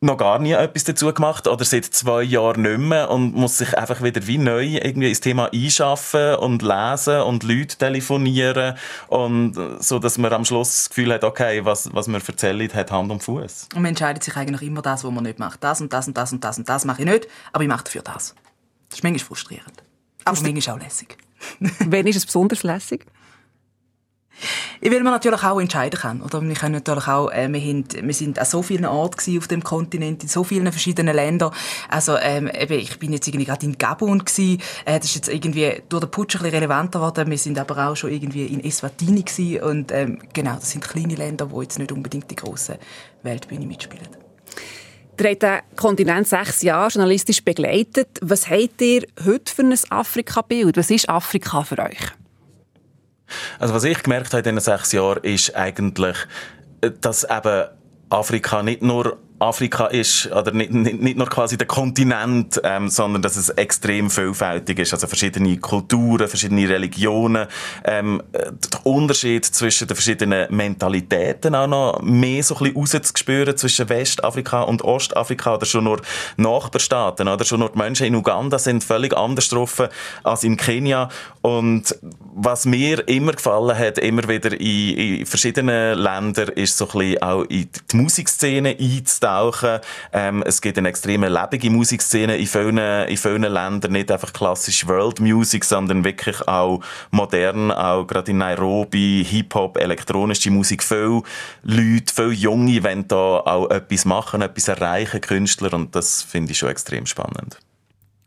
noch 0.01 0.17
gar 0.17 0.39
nie 0.39 0.53
etwas 0.53 0.85
dazu 0.85 1.13
gemacht 1.13 1.47
oder 1.47 1.65
seit 1.65 1.85
zwei 1.85 2.23
Jahren 2.23 2.62
nicht 2.62 2.77
mehr 2.77 3.09
und 3.09 3.35
muss 3.35 3.57
sich 3.57 3.77
einfach 3.77 4.01
wieder 4.01 4.25
wie 4.27 4.38
neu 4.38 4.63
irgendwie 4.63 5.09
ins 5.09 5.19
Thema 5.19 5.49
einschaffen 5.53 6.35
und 6.35 6.62
lesen 6.62 7.21
und 7.21 7.43
Leute 7.43 7.77
telefonieren 7.77 8.75
und 9.07 9.55
so, 9.79 9.99
dass 9.99 10.17
man 10.17 10.31
am 10.31 10.45
Schluss 10.45 10.75
das 10.75 10.89
Gefühl 10.89 11.13
hat, 11.13 11.23
okay, 11.23 11.65
was, 11.65 11.93
was 11.93 12.07
man 12.07 12.21
erzählt, 12.25 12.73
hat 12.73 12.91
Hand 12.91 13.12
und 13.12 13.23
Fuß. 13.23 13.69
Und 13.75 13.81
man 13.81 13.89
entscheidet 13.89 14.23
sich 14.23 14.35
eigentlich 14.38 14.62
immer 14.62 14.81
das, 14.81 15.03
was 15.03 15.12
man 15.12 15.23
nicht 15.23 15.39
macht. 15.39 15.63
Das 15.63 15.81
und 15.81 15.91
das 15.91 16.07
und 16.07 16.17
das 16.17 16.31
und 16.31 16.43
das 16.43 16.57
und 16.57 16.69
das 16.69 16.85
mache 16.85 17.01
ich 17.01 17.07
nicht, 17.07 17.27
aber 17.51 17.63
ich 17.63 17.69
mache 17.69 17.83
dafür 17.83 18.01
das. 18.01 18.35
Das 18.89 18.99
ist 18.99 19.03
manchmal 19.03 19.25
frustrierend. 19.25 19.83
Aber 20.23 20.39
manchmal 20.41 20.77
auch 20.77 20.81
lässig. 20.81 21.17
Wann 21.59 22.07
ist 22.07 22.15
es 22.15 22.25
besonders 22.25 22.63
lässig? 22.63 23.05
Ich 24.82 24.91
will 24.91 25.04
man 25.04 25.13
natürlich 25.13 25.43
auch 25.43 25.60
entscheiden 25.60 25.99
können. 25.99 26.21
Oder 26.21 26.41
wir 26.41 26.56
können 26.56 26.75
natürlich 26.75 27.08
auch, 27.08 27.32
äh, 27.32 27.52
wir, 27.52 27.60
haben, 27.60 27.86
wir 28.02 28.13
sind 28.13 28.39
an 28.39 28.45
so 28.45 28.62
vielen 28.62 28.86
Orten 28.86 29.38
auf 29.38 29.47
dem 29.47 29.63
Kontinent, 29.63 30.23
in 30.23 30.30
so 30.30 30.43
vielen 30.43 30.71
verschiedenen 30.71 31.15
Ländern. 31.15 31.52
Also, 31.89 32.17
ähm, 32.17 32.49
eben, 32.54 32.80
ich 32.80 32.97
bin 32.99 33.13
jetzt 33.13 33.28
irgendwie 33.28 33.45
gerade 33.45 33.65
in 33.65 33.78
Gabun 33.78 34.19
gewesen. 34.19 34.62
Äh, 34.86 34.99
das 34.99 35.10
ist 35.10 35.15
jetzt 35.15 35.30
irgendwie 35.30 35.82
durch 35.89 36.02
den 36.02 36.12
Putsch 36.12 36.36
ein 36.36 36.43
bisschen 36.43 36.56
relevanter 36.56 36.99
geworden. 36.99 37.30
Wir 37.30 37.38
sind 37.38 37.60
aber 37.60 37.89
auch 37.89 37.95
schon 37.95 38.12
irgendwie 38.12 38.45
in 38.45 38.63
Eswatini 38.63 39.23
gewesen. 39.23 39.62
Und, 39.62 39.91
ähm, 39.91 40.19
genau, 40.34 40.56
das 40.56 40.71
sind 40.71 40.88
kleine 40.88 41.15
Länder, 41.15 41.52
wo 41.52 41.62
jetzt 41.62 41.80
nicht 41.80 41.91
unbedingt 41.91 42.30
die 42.32 42.36
grossen 42.36 42.75
Weltbühne 43.23 43.65
mitspielen. 43.65 44.08
Ihr 45.19 45.30
habt 45.30 45.43
den 45.43 45.60
Kontinent 45.75 46.28
sechs 46.30 46.62
Jahre 46.62 46.89
journalistisch 46.89 47.43
begleitet. 47.43 48.08
Was 48.21 48.49
habt 48.49 48.82
ihr 48.82 49.06
heute 49.25 49.54
für 49.54 49.63
ein 49.63 49.78
Afrika-Bild? 49.89 50.78
Was 50.78 50.89
ist 50.89 51.10
Afrika 51.10 51.63
für 51.63 51.80
euch? 51.80 52.18
Also 53.60 53.74
was 53.74 53.84
ich 53.84 54.02
gemerkt 54.02 54.34
habe 54.34 54.50
in 54.50 54.56
diesen 54.56 54.60
sechs 54.62 54.91
Jahren, 54.93 55.24
ist 55.24 55.56
eigentlich, 55.56 56.17
dass 57.02 57.26
eben 57.26 57.67
Afrika 58.10 58.63
nicht 58.63 58.82
nur 58.82 59.17
Afrika 59.39 59.88
ist, 59.88 60.28
oder 60.32 60.52
nicht, 60.52 60.71
nicht, 60.71 61.02
nicht 61.02 61.17
nur 61.17 61.28
quasi 61.28 61.58
der 61.58 61.67
Kontinent, 61.67 62.60
ähm, 62.63 62.89
sondern 62.89 63.21
dass 63.21 63.38
es 63.38 63.49
extrem 63.49 64.10
vielfältig 64.10 64.80
ist. 64.80 64.93
Also 64.93 65.08
verschiedene 65.08 65.58
Kulturen, 65.58 66.28
verschiedene 66.28 66.67
Religionen, 66.67 67.47
ähm, 67.86 68.21
der 68.34 68.86
Unterschied 68.86 69.45
zwischen 69.45 69.88
den 69.88 69.95
verschiedenen 69.95 70.54
Mentalitäten 70.54 71.56
auch 71.56 71.67
noch 71.67 72.02
mehr 72.02 72.43
so 72.43 72.56
ein 72.56 72.73
bisschen 72.73 72.78
rauszuspüren 72.78 73.56
zwischen 73.56 73.88
Westafrika 73.88 74.63
und 74.63 74.84
Ostafrika 74.84 75.56
oder 75.56 75.65
schon 75.65 75.86
nur 75.86 76.02
Nachbarstaaten 76.36 77.28
oder 77.28 77.45
schon 77.45 77.60
nur 77.60 77.69
die 77.69 77.78
Menschen 77.78 78.08
in 78.08 78.15
Uganda 78.15 78.60
sind 78.60 78.84
völlig 78.84 79.15
anders 79.15 79.47
drauf 79.49 79.82
als 80.23 80.43
in 80.43 80.58
Kenia 80.58 81.10
und 81.41 81.95
was 82.36 82.65
mir 82.65 83.08
immer 83.08 83.34
gefallen 83.34 83.78
hat, 83.78 83.97
immer 83.97 84.28
wieder 84.28 84.52
in, 84.60 84.97
in 85.19 85.25
verschiedenen 85.25 85.97
Ländern, 85.97 86.49
ist 86.49 86.78
so 86.78 86.86
ein 86.89 86.99
bisschen 86.99 87.21
auch 87.21 87.43
in 87.43 87.69
die 87.91 87.95
Musikszene 87.95 88.75
einzutauchen 88.80 89.28
eintauchen. 89.29 89.79
Ähm, 90.11 90.43
es 90.45 90.61
gibt 90.61 90.77
eine 90.77 90.89
extrem 90.89 91.23
lebende 91.23 91.69
Musikszene 91.69 92.37
in 92.37 92.47
vielen, 92.47 92.77
in 92.77 93.17
vielen 93.17 93.43
Ländern, 93.43 93.91
nicht 93.91 94.11
einfach 94.11 94.33
klassisch 94.33 94.87
World 94.87 95.19
Music, 95.19 95.65
sondern 95.65 96.03
wirklich 96.03 96.47
auch 96.47 96.81
modern, 97.11 97.71
auch 97.71 98.05
gerade 98.05 98.31
in 98.31 98.37
Nairobi, 98.37 99.25
Hip-Hop, 99.27 99.77
elektronische 99.77 100.51
Musik. 100.51 100.83
Viele 100.83 101.21
Leute, 101.63 102.13
viele 102.13 102.31
Junge 102.31 102.83
wollen 102.83 103.07
da 103.07 103.15
auch 103.15 103.69
etwas 103.69 104.05
machen, 104.05 104.41
etwas 104.41 104.67
erreichen, 104.67 105.21
Künstler, 105.21 105.73
und 105.73 105.95
das 105.95 106.21
finde 106.23 106.51
ich 106.51 106.57
schon 106.57 106.69
extrem 106.69 107.05
spannend. 107.05 107.59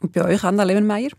Und 0.00 0.12
bei 0.12 0.24
euch, 0.24 0.42
Anna 0.44 0.64
Levenmeier? 0.64 1.10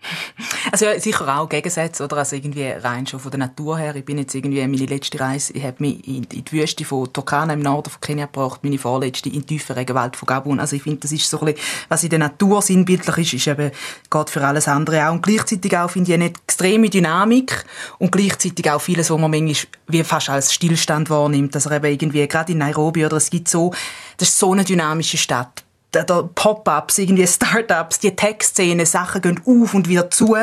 Also 0.72 0.84
ja, 0.84 0.98
sicher 0.98 1.38
auch 1.38 1.48
Gegensätze, 1.48 2.04
oder? 2.04 2.18
Also 2.18 2.36
irgendwie 2.36 2.64
rein 2.64 3.06
schon 3.06 3.20
von 3.20 3.30
der 3.30 3.38
Natur 3.38 3.78
her. 3.78 3.94
Ich 3.94 4.04
bin 4.04 4.18
jetzt 4.18 4.34
irgendwie, 4.34 4.66
meine 4.66 4.86
letzte 4.86 5.20
Reise, 5.20 5.52
ich 5.52 5.62
habe 5.62 5.76
mich 5.78 6.06
in, 6.06 6.22
die 6.28 6.44
Wüste 6.52 6.84
von 6.84 7.12
Turkana 7.12 7.54
im 7.54 7.60
Norden 7.60 7.90
von 7.90 8.00
Kenia 8.00 8.26
gebracht, 8.26 8.64
meine 8.64 8.78
vorletzte 8.78 9.28
in 9.28 9.40
die 9.40 9.46
tiefe 9.46 9.76
Regenwald 9.76 10.16
von 10.16 10.26
Gabun. 10.26 10.60
Also 10.60 10.76
ich 10.76 10.82
finde, 10.82 10.98
das 11.00 11.12
ist 11.12 11.28
so 11.28 11.38
ein 11.40 11.46
bisschen, 11.46 11.60
was 11.88 12.02
in 12.04 12.10
der 12.10 12.18
Natur 12.18 12.62
sinnbildlich 12.62 13.18
ist, 13.18 13.34
ist 13.34 13.46
eben, 13.46 13.70
geht 14.10 14.30
für 14.30 14.44
alles 14.44 14.68
andere 14.68 15.08
auch. 15.08 15.12
Und 15.12 15.22
gleichzeitig 15.22 15.76
auch, 15.76 15.90
finde 15.90 16.10
ich, 16.10 16.14
eine 16.14 16.26
extreme 16.26 16.90
Dynamik 16.90 17.64
und 17.98 18.12
gleichzeitig 18.12 18.70
auch 18.70 18.80
vieles, 18.80 19.10
was 19.10 19.18
man 19.18 19.30
manchmal 19.30 19.72
wie 19.88 20.04
fast 20.04 20.30
als 20.30 20.52
Stillstand 20.52 21.10
wahrnimmt. 21.10 21.54
Also 21.54 21.70
eben 21.70 21.86
irgendwie, 21.86 22.26
gerade 22.26 22.52
in 22.52 22.58
Nairobi, 22.58 23.06
oder 23.06 23.16
es 23.16 23.30
gibt 23.30 23.48
so, 23.48 23.72
das 24.16 24.28
ist 24.28 24.38
so 24.38 24.52
eine 24.52 24.64
dynamische 24.64 25.16
Stadt 25.16 25.65
Pop-ups, 26.04 26.98
irgendwie 26.98 27.26
Startups, 27.26 27.98
die 27.98 28.14
Tech-Szene, 28.14 28.86
Sachen 28.86 29.22
gehen 29.22 29.40
auf 29.44 29.74
und 29.74 29.88
wieder 29.88 30.10
zu. 30.10 30.36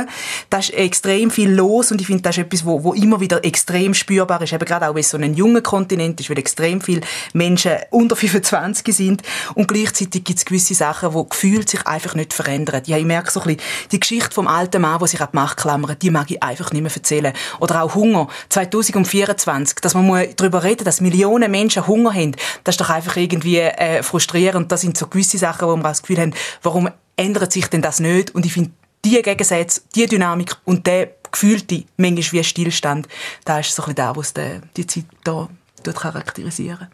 Da 0.50 0.58
ist 0.58 0.74
extrem 0.74 1.32
viel 1.32 1.52
los 1.52 1.92
und 1.92 2.02
ich 2.02 2.08
finde, 2.08 2.24
das 2.24 2.38
ist 2.38 2.44
etwas, 2.44 2.66
wo, 2.66 2.84
wo 2.84 2.94
immer 2.94 3.20
wieder 3.20 3.44
extrem 3.46 3.94
spürbar 3.94 4.42
ist. 4.42 4.54
Eben 4.54 4.66
gerade 4.66 4.88
auch, 4.88 4.96
wenn 4.96 5.02
es 5.02 5.10
so 5.10 5.18
ein 5.18 5.34
junger 5.34 5.62
Kontinent 5.62 6.20
ist, 6.20 6.30
weil 6.30 6.40
extrem 6.40 6.82
viele 6.82 7.02
Menschen 7.34 7.74
unter 7.90 8.16
25 8.24 8.96
sind 8.96 9.22
und 9.56 9.68
gleichzeitig 9.68 10.24
gibt 10.24 10.40
es 10.40 10.46
gewisse 10.46 10.74
Sachen, 10.74 11.14
wo 11.14 11.24
gefühlt 11.24 11.70
sich 11.70 11.86
einfach 11.86 12.16
nicht 12.16 12.34
verändern. 12.34 12.82
Ja, 12.86 12.98
ich 12.98 13.06
merke 13.06 13.32
so 13.32 13.42
ein 13.42 13.56
bisschen, 13.56 13.62
die 13.92 14.00
Geschichte 14.00 14.34
vom 14.34 14.48
alten 14.48 14.82
Mann, 14.82 15.00
der 15.00 15.08
sich 15.08 15.22
an 15.22 15.30
die 15.32 15.36
Macht 15.36 15.58
klammert, 15.58 16.02
die 16.02 16.10
mag 16.10 16.30
ich 16.30 16.42
einfach 16.42 16.72
nicht 16.72 16.82
mehr 16.82 16.92
erzählen. 16.94 17.34
Oder 17.60 17.84
auch 17.84 17.96
Hunger. 17.96 18.28
2024, 18.50 19.76
dass 19.82 19.94
man 19.94 20.28
darüber 20.36 20.64
reden 20.64 20.84
dass 20.84 21.02
Millionen 21.02 21.52
Menschen 21.52 21.88
Hunger 21.88 22.14
haben, 22.14 22.36
das 22.64 22.74
ist 22.74 22.82
doch 22.82 22.90
einfach 22.90 23.16
irgendwie 23.18 23.60
äh, 23.60 24.04
frustrierend. 24.04 24.72
Das 24.72 24.82
sind 24.82 24.98
so 24.98 25.08
gewisse 25.08 25.38
Sachen, 25.44 25.68
wo 25.68 25.76
wir 25.76 25.84
das 25.84 26.02
Gefühl 26.02 26.20
haben, 26.20 26.34
warum 26.62 26.90
ändert 27.16 27.52
sich 27.52 27.68
denn 27.68 27.82
das 27.82 28.00
nicht? 28.00 28.34
Und 28.34 28.46
ich 28.46 28.54
finde, 28.54 28.72
die 29.06 29.22
Gegensätze, 29.22 29.82
die 29.96 30.06
Dynamik 30.06 30.56
und 30.66 30.88
der 30.88 31.12
gefühlte, 31.32 31.84
manchmal 31.98 32.40
wie 32.40 32.44
Stillstand, 32.44 33.08
da 33.46 33.60
ist 33.60 33.76
so 33.76 33.84
ein 33.84 33.94
bisschen 33.94 34.14
das, 34.14 34.18
was 34.18 34.34
die, 34.78 34.88
Zeit 34.88 35.06
hier 35.26 35.94
charakterisieren 35.94 36.88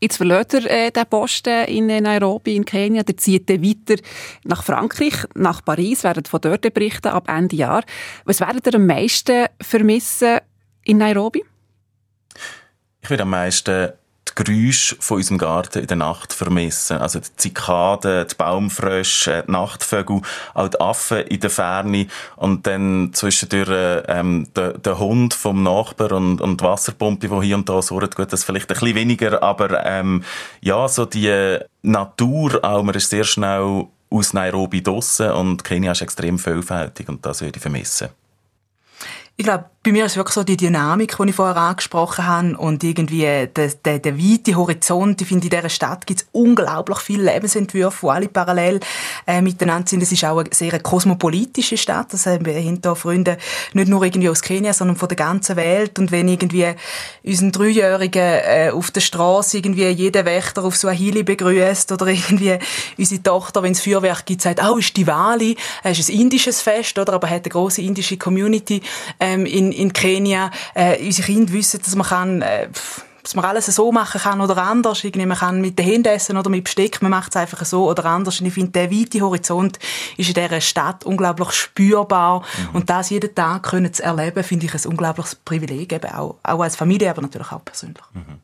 Jetzt 0.00 0.18
verlässt 0.18 0.54
er 0.54 0.70
äh, 0.70 0.90
den 0.92 1.06
Posten 1.06 1.64
in 1.64 1.88
Nairobi, 1.88 2.54
in 2.54 2.64
Kenia. 2.64 3.02
Der 3.02 3.16
zieht 3.16 3.50
dann 3.50 3.64
weiter 3.64 4.00
nach 4.44 4.62
Frankreich, 4.62 5.14
nach 5.34 5.64
Paris, 5.64 6.04
werden 6.04 6.24
von 6.24 6.40
dort 6.40 6.72
berichten 6.72 7.08
ab 7.08 7.28
Ende 7.28 7.56
Jahr. 7.56 7.82
Was 8.24 8.38
werdet 8.38 8.66
ihr 8.68 8.76
am 8.76 8.86
meisten 8.86 9.46
vermissen 9.60 10.38
in 10.84 10.98
Nairobi? 10.98 11.44
Ich 13.02 13.10
würde 13.10 13.24
am 13.24 13.30
meisten 13.30 13.92
die 14.38 14.44
Geräusche 14.44 14.96
von 15.00 15.18
unserem 15.18 15.38
Garten 15.38 15.80
in 15.80 15.86
der 15.86 15.96
Nacht 15.96 16.32
vermissen. 16.32 16.98
Also 16.98 17.20
die 17.20 17.28
Zikaden, 17.36 18.26
die 18.28 18.34
Baumfrösche, 18.34 19.44
die 19.46 19.50
Nachtvögel, 19.50 20.20
auch 20.54 20.68
die 20.68 20.80
Affen 20.80 21.18
in 21.18 21.40
der 21.40 21.50
Ferne 21.50 22.06
und 22.36 22.66
dann 22.66 23.10
zwischendurch 23.12 24.04
ähm, 24.08 24.48
der, 24.54 24.78
der 24.78 24.98
Hund 24.98 25.34
vom 25.34 25.62
Nachbar 25.62 26.12
und, 26.12 26.40
und 26.40 26.60
die 26.60 26.64
Wasserpumpe, 26.64 27.28
die 27.28 27.46
hier 27.46 27.56
und 27.56 27.68
da 27.68 27.82
surrt. 27.82 28.16
Gut, 28.16 28.32
das 28.32 28.44
vielleicht 28.44 28.70
ein 28.70 28.74
bisschen 28.74 28.94
weniger, 28.94 29.42
aber 29.42 29.84
ähm, 29.84 30.22
ja, 30.60 30.88
so 30.88 31.04
die 31.04 31.58
Natur 31.82 32.64
auch, 32.64 32.82
man 32.82 32.94
ist 32.94 33.10
sehr 33.10 33.24
schnell 33.24 33.86
aus 34.10 34.32
Nairobi 34.32 34.82
draussen 34.82 35.30
und 35.32 35.64
Kenia 35.64 35.92
ist 35.92 36.02
extrem 36.02 36.38
vielfältig 36.38 37.08
und 37.08 37.24
das 37.26 37.40
würde 37.40 37.56
ich 37.56 37.62
vermissen. 37.62 38.08
Ich 39.36 39.44
glaube, 39.44 39.66
bei 39.88 39.92
mir 39.92 40.04
ist 40.04 40.16
wirklich 40.18 40.34
so 40.34 40.44
die 40.44 40.58
Dynamik, 40.58 41.16
die 41.16 41.30
ich 41.30 41.34
vorher 41.34 41.56
angesprochen 41.56 42.26
habe 42.26 42.58
und 42.58 42.84
irgendwie 42.84 43.22
der, 43.22 43.46
der, 43.46 43.98
der 44.00 44.18
weite 44.18 44.54
Horizont. 44.54 45.18
Ich 45.22 45.28
finde, 45.28 45.46
in 45.46 45.50
dieser 45.50 45.70
Stadt 45.70 46.06
gibt 46.06 46.20
es 46.20 46.26
unglaublich 46.32 46.98
viele 46.98 47.32
Lebensentwürfe, 47.32 48.06
die 48.06 48.10
alle 48.10 48.28
parallel 48.28 48.80
äh, 49.26 49.40
miteinander 49.40 49.88
sind. 49.88 50.02
Es 50.02 50.12
ist 50.12 50.26
auch 50.26 50.40
eine 50.40 50.50
sehr 50.52 50.78
kosmopolitische 50.80 51.78
Stadt. 51.78 52.12
Das 52.12 52.26
haben 52.26 52.44
wir 52.44 52.52
hinter 52.52 52.96
Freunde 52.96 53.38
nicht 53.72 53.88
nur 53.88 54.04
irgendwie 54.04 54.28
aus 54.28 54.42
Kenia, 54.42 54.74
sondern 54.74 54.98
von 54.98 55.08
der 55.08 55.16
ganzen 55.16 55.56
Welt. 55.56 55.98
Und 55.98 56.12
wenn 56.12 56.28
irgendwie 56.28 56.66
unseren 57.24 57.52
Dreijährigen 57.52 58.40
äh, 58.44 58.70
auf 58.70 58.90
der 58.90 59.00
Straße 59.00 59.56
irgendwie 59.56 59.86
jeden 59.86 60.26
Wächter 60.26 60.64
auf 60.64 60.76
Swahili 60.76 61.22
begrüßt 61.22 61.92
oder 61.92 62.08
irgendwie 62.08 62.58
unsere 62.98 63.22
Tochter, 63.22 63.62
wenn 63.62 63.72
es 63.72 63.80
Feuerwerk 63.80 64.26
gibt, 64.26 64.42
sagt, 64.42 64.62
oh, 64.62 64.76
ist 64.76 64.94
Diwali, 64.94 65.56
es 65.82 65.98
ist 65.98 66.10
ein 66.10 66.20
indisches 66.20 66.60
Fest, 66.60 66.98
oder? 66.98 67.14
Aber 67.14 67.30
hat 67.30 67.46
eine 67.46 67.52
große 67.52 67.80
indische 67.80 68.18
Community 68.18 68.82
ähm, 69.18 69.46
in 69.46 69.77
in 69.78 69.92
Kenia 69.92 70.50
äh, 70.74 71.04
unsere 71.04 71.26
Kinder 71.26 71.52
wissen, 71.52 71.80
dass 71.82 71.94
man 71.94 72.06
kann, 72.06 72.42
äh, 72.42 72.68
dass 73.22 73.34
man 73.34 73.44
alles 73.44 73.66
so 73.66 73.92
machen 73.92 74.20
kann 74.20 74.40
oder 74.40 74.56
anders. 74.58 75.04
Irgendwie, 75.04 75.26
man 75.26 75.36
kann 75.36 75.60
mit 75.60 75.78
den 75.78 75.86
Händen 75.86 76.08
essen 76.08 76.36
oder 76.36 76.50
mit 76.50 76.64
Besteck, 76.64 77.02
man 77.02 77.10
macht 77.10 77.30
es 77.30 77.36
einfach 77.36 77.64
so 77.64 77.88
oder 77.88 78.04
anders. 78.06 78.40
Und 78.40 78.46
ich 78.46 78.54
finde, 78.54 78.72
der 78.72 78.90
weite 78.90 79.20
Horizont 79.20 79.78
ist 80.16 80.28
in 80.28 80.34
dieser 80.34 80.60
Stadt 80.60 81.04
unglaublich 81.04 81.50
spürbar. 81.52 82.40
Mhm. 82.40 82.76
Und 82.76 82.90
das 82.90 83.10
jeden 83.10 83.34
Tag 83.34 83.64
können 83.64 83.92
zu 83.92 84.02
erleben, 84.02 84.42
finde 84.44 84.66
ich 84.66 84.74
ein 84.74 84.90
unglaubliches 84.90 85.34
Privileg, 85.34 85.92
eben 85.92 86.10
auch, 86.10 86.36
auch 86.42 86.60
als 86.60 86.76
Familie, 86.76 87.10
aber 87.10 87.22
natürlich 87.22 87.52
auch 87.52 87.64
persönlich. 87.64 88.04
Mhm. 88.14 88.40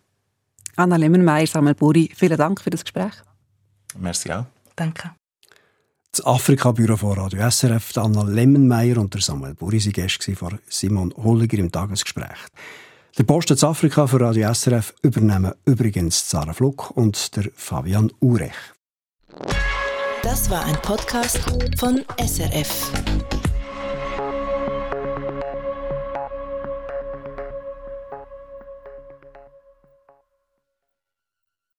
Anna 0.76 0.96
Lemmenmeier, 0.96 1.46
Samuel 1.46 1.74
Buri, 1.74 2.10
vielen 2.14 2.36
Dank 2.36 2.60
für 2.60 2.70
das 2.70 2.82
Gespräch. 2.82 3.12
Merci 3.96 4.32
auch. 4.32 4.44
Danke. 4.76 5.12
Das 6.16 6.24
Afrika-Büro 6.24 6.96
von 6.96 7.18
Radio 7.18 7.50
SRF, 7.50 7.98
Anna 7.98 8.22
Lemmenmeier 8.22 8.98
und 8.98 9.20
Samuel 9.20 9.54
Buri 9.54 9.80
waren 9.80 9.92
Gäste 9.92 10.36
von 10.36 10.60
Simon 10.68 11.12
Holliger 11.16 11.58
im 11.58 11.72
Tagesgespräch. 11.72 12.38
Der 13.18 13.24
Posten 13.24 13.56
zu 13.56 13.66
Afrika 13.66 14.06
für 14.06 14.20
Radio 14.20 14.54
SRF 14.54 14.94
übernehmen 15.02 15.54
übrigens 15.64 16.30
Sarah 16.30 16.52
Fluck 16.52 16.92
und 16.92 17.34
der 17.34 17.50
Fabian 17.56 18.12
Urech. 18.20 18.52
Das 20.22 20.48
war 20.50 20.64
ein 20.64 20.76
Podcast 20.82 21.40
von 21.80 22.04
SRF. 22.24 22.92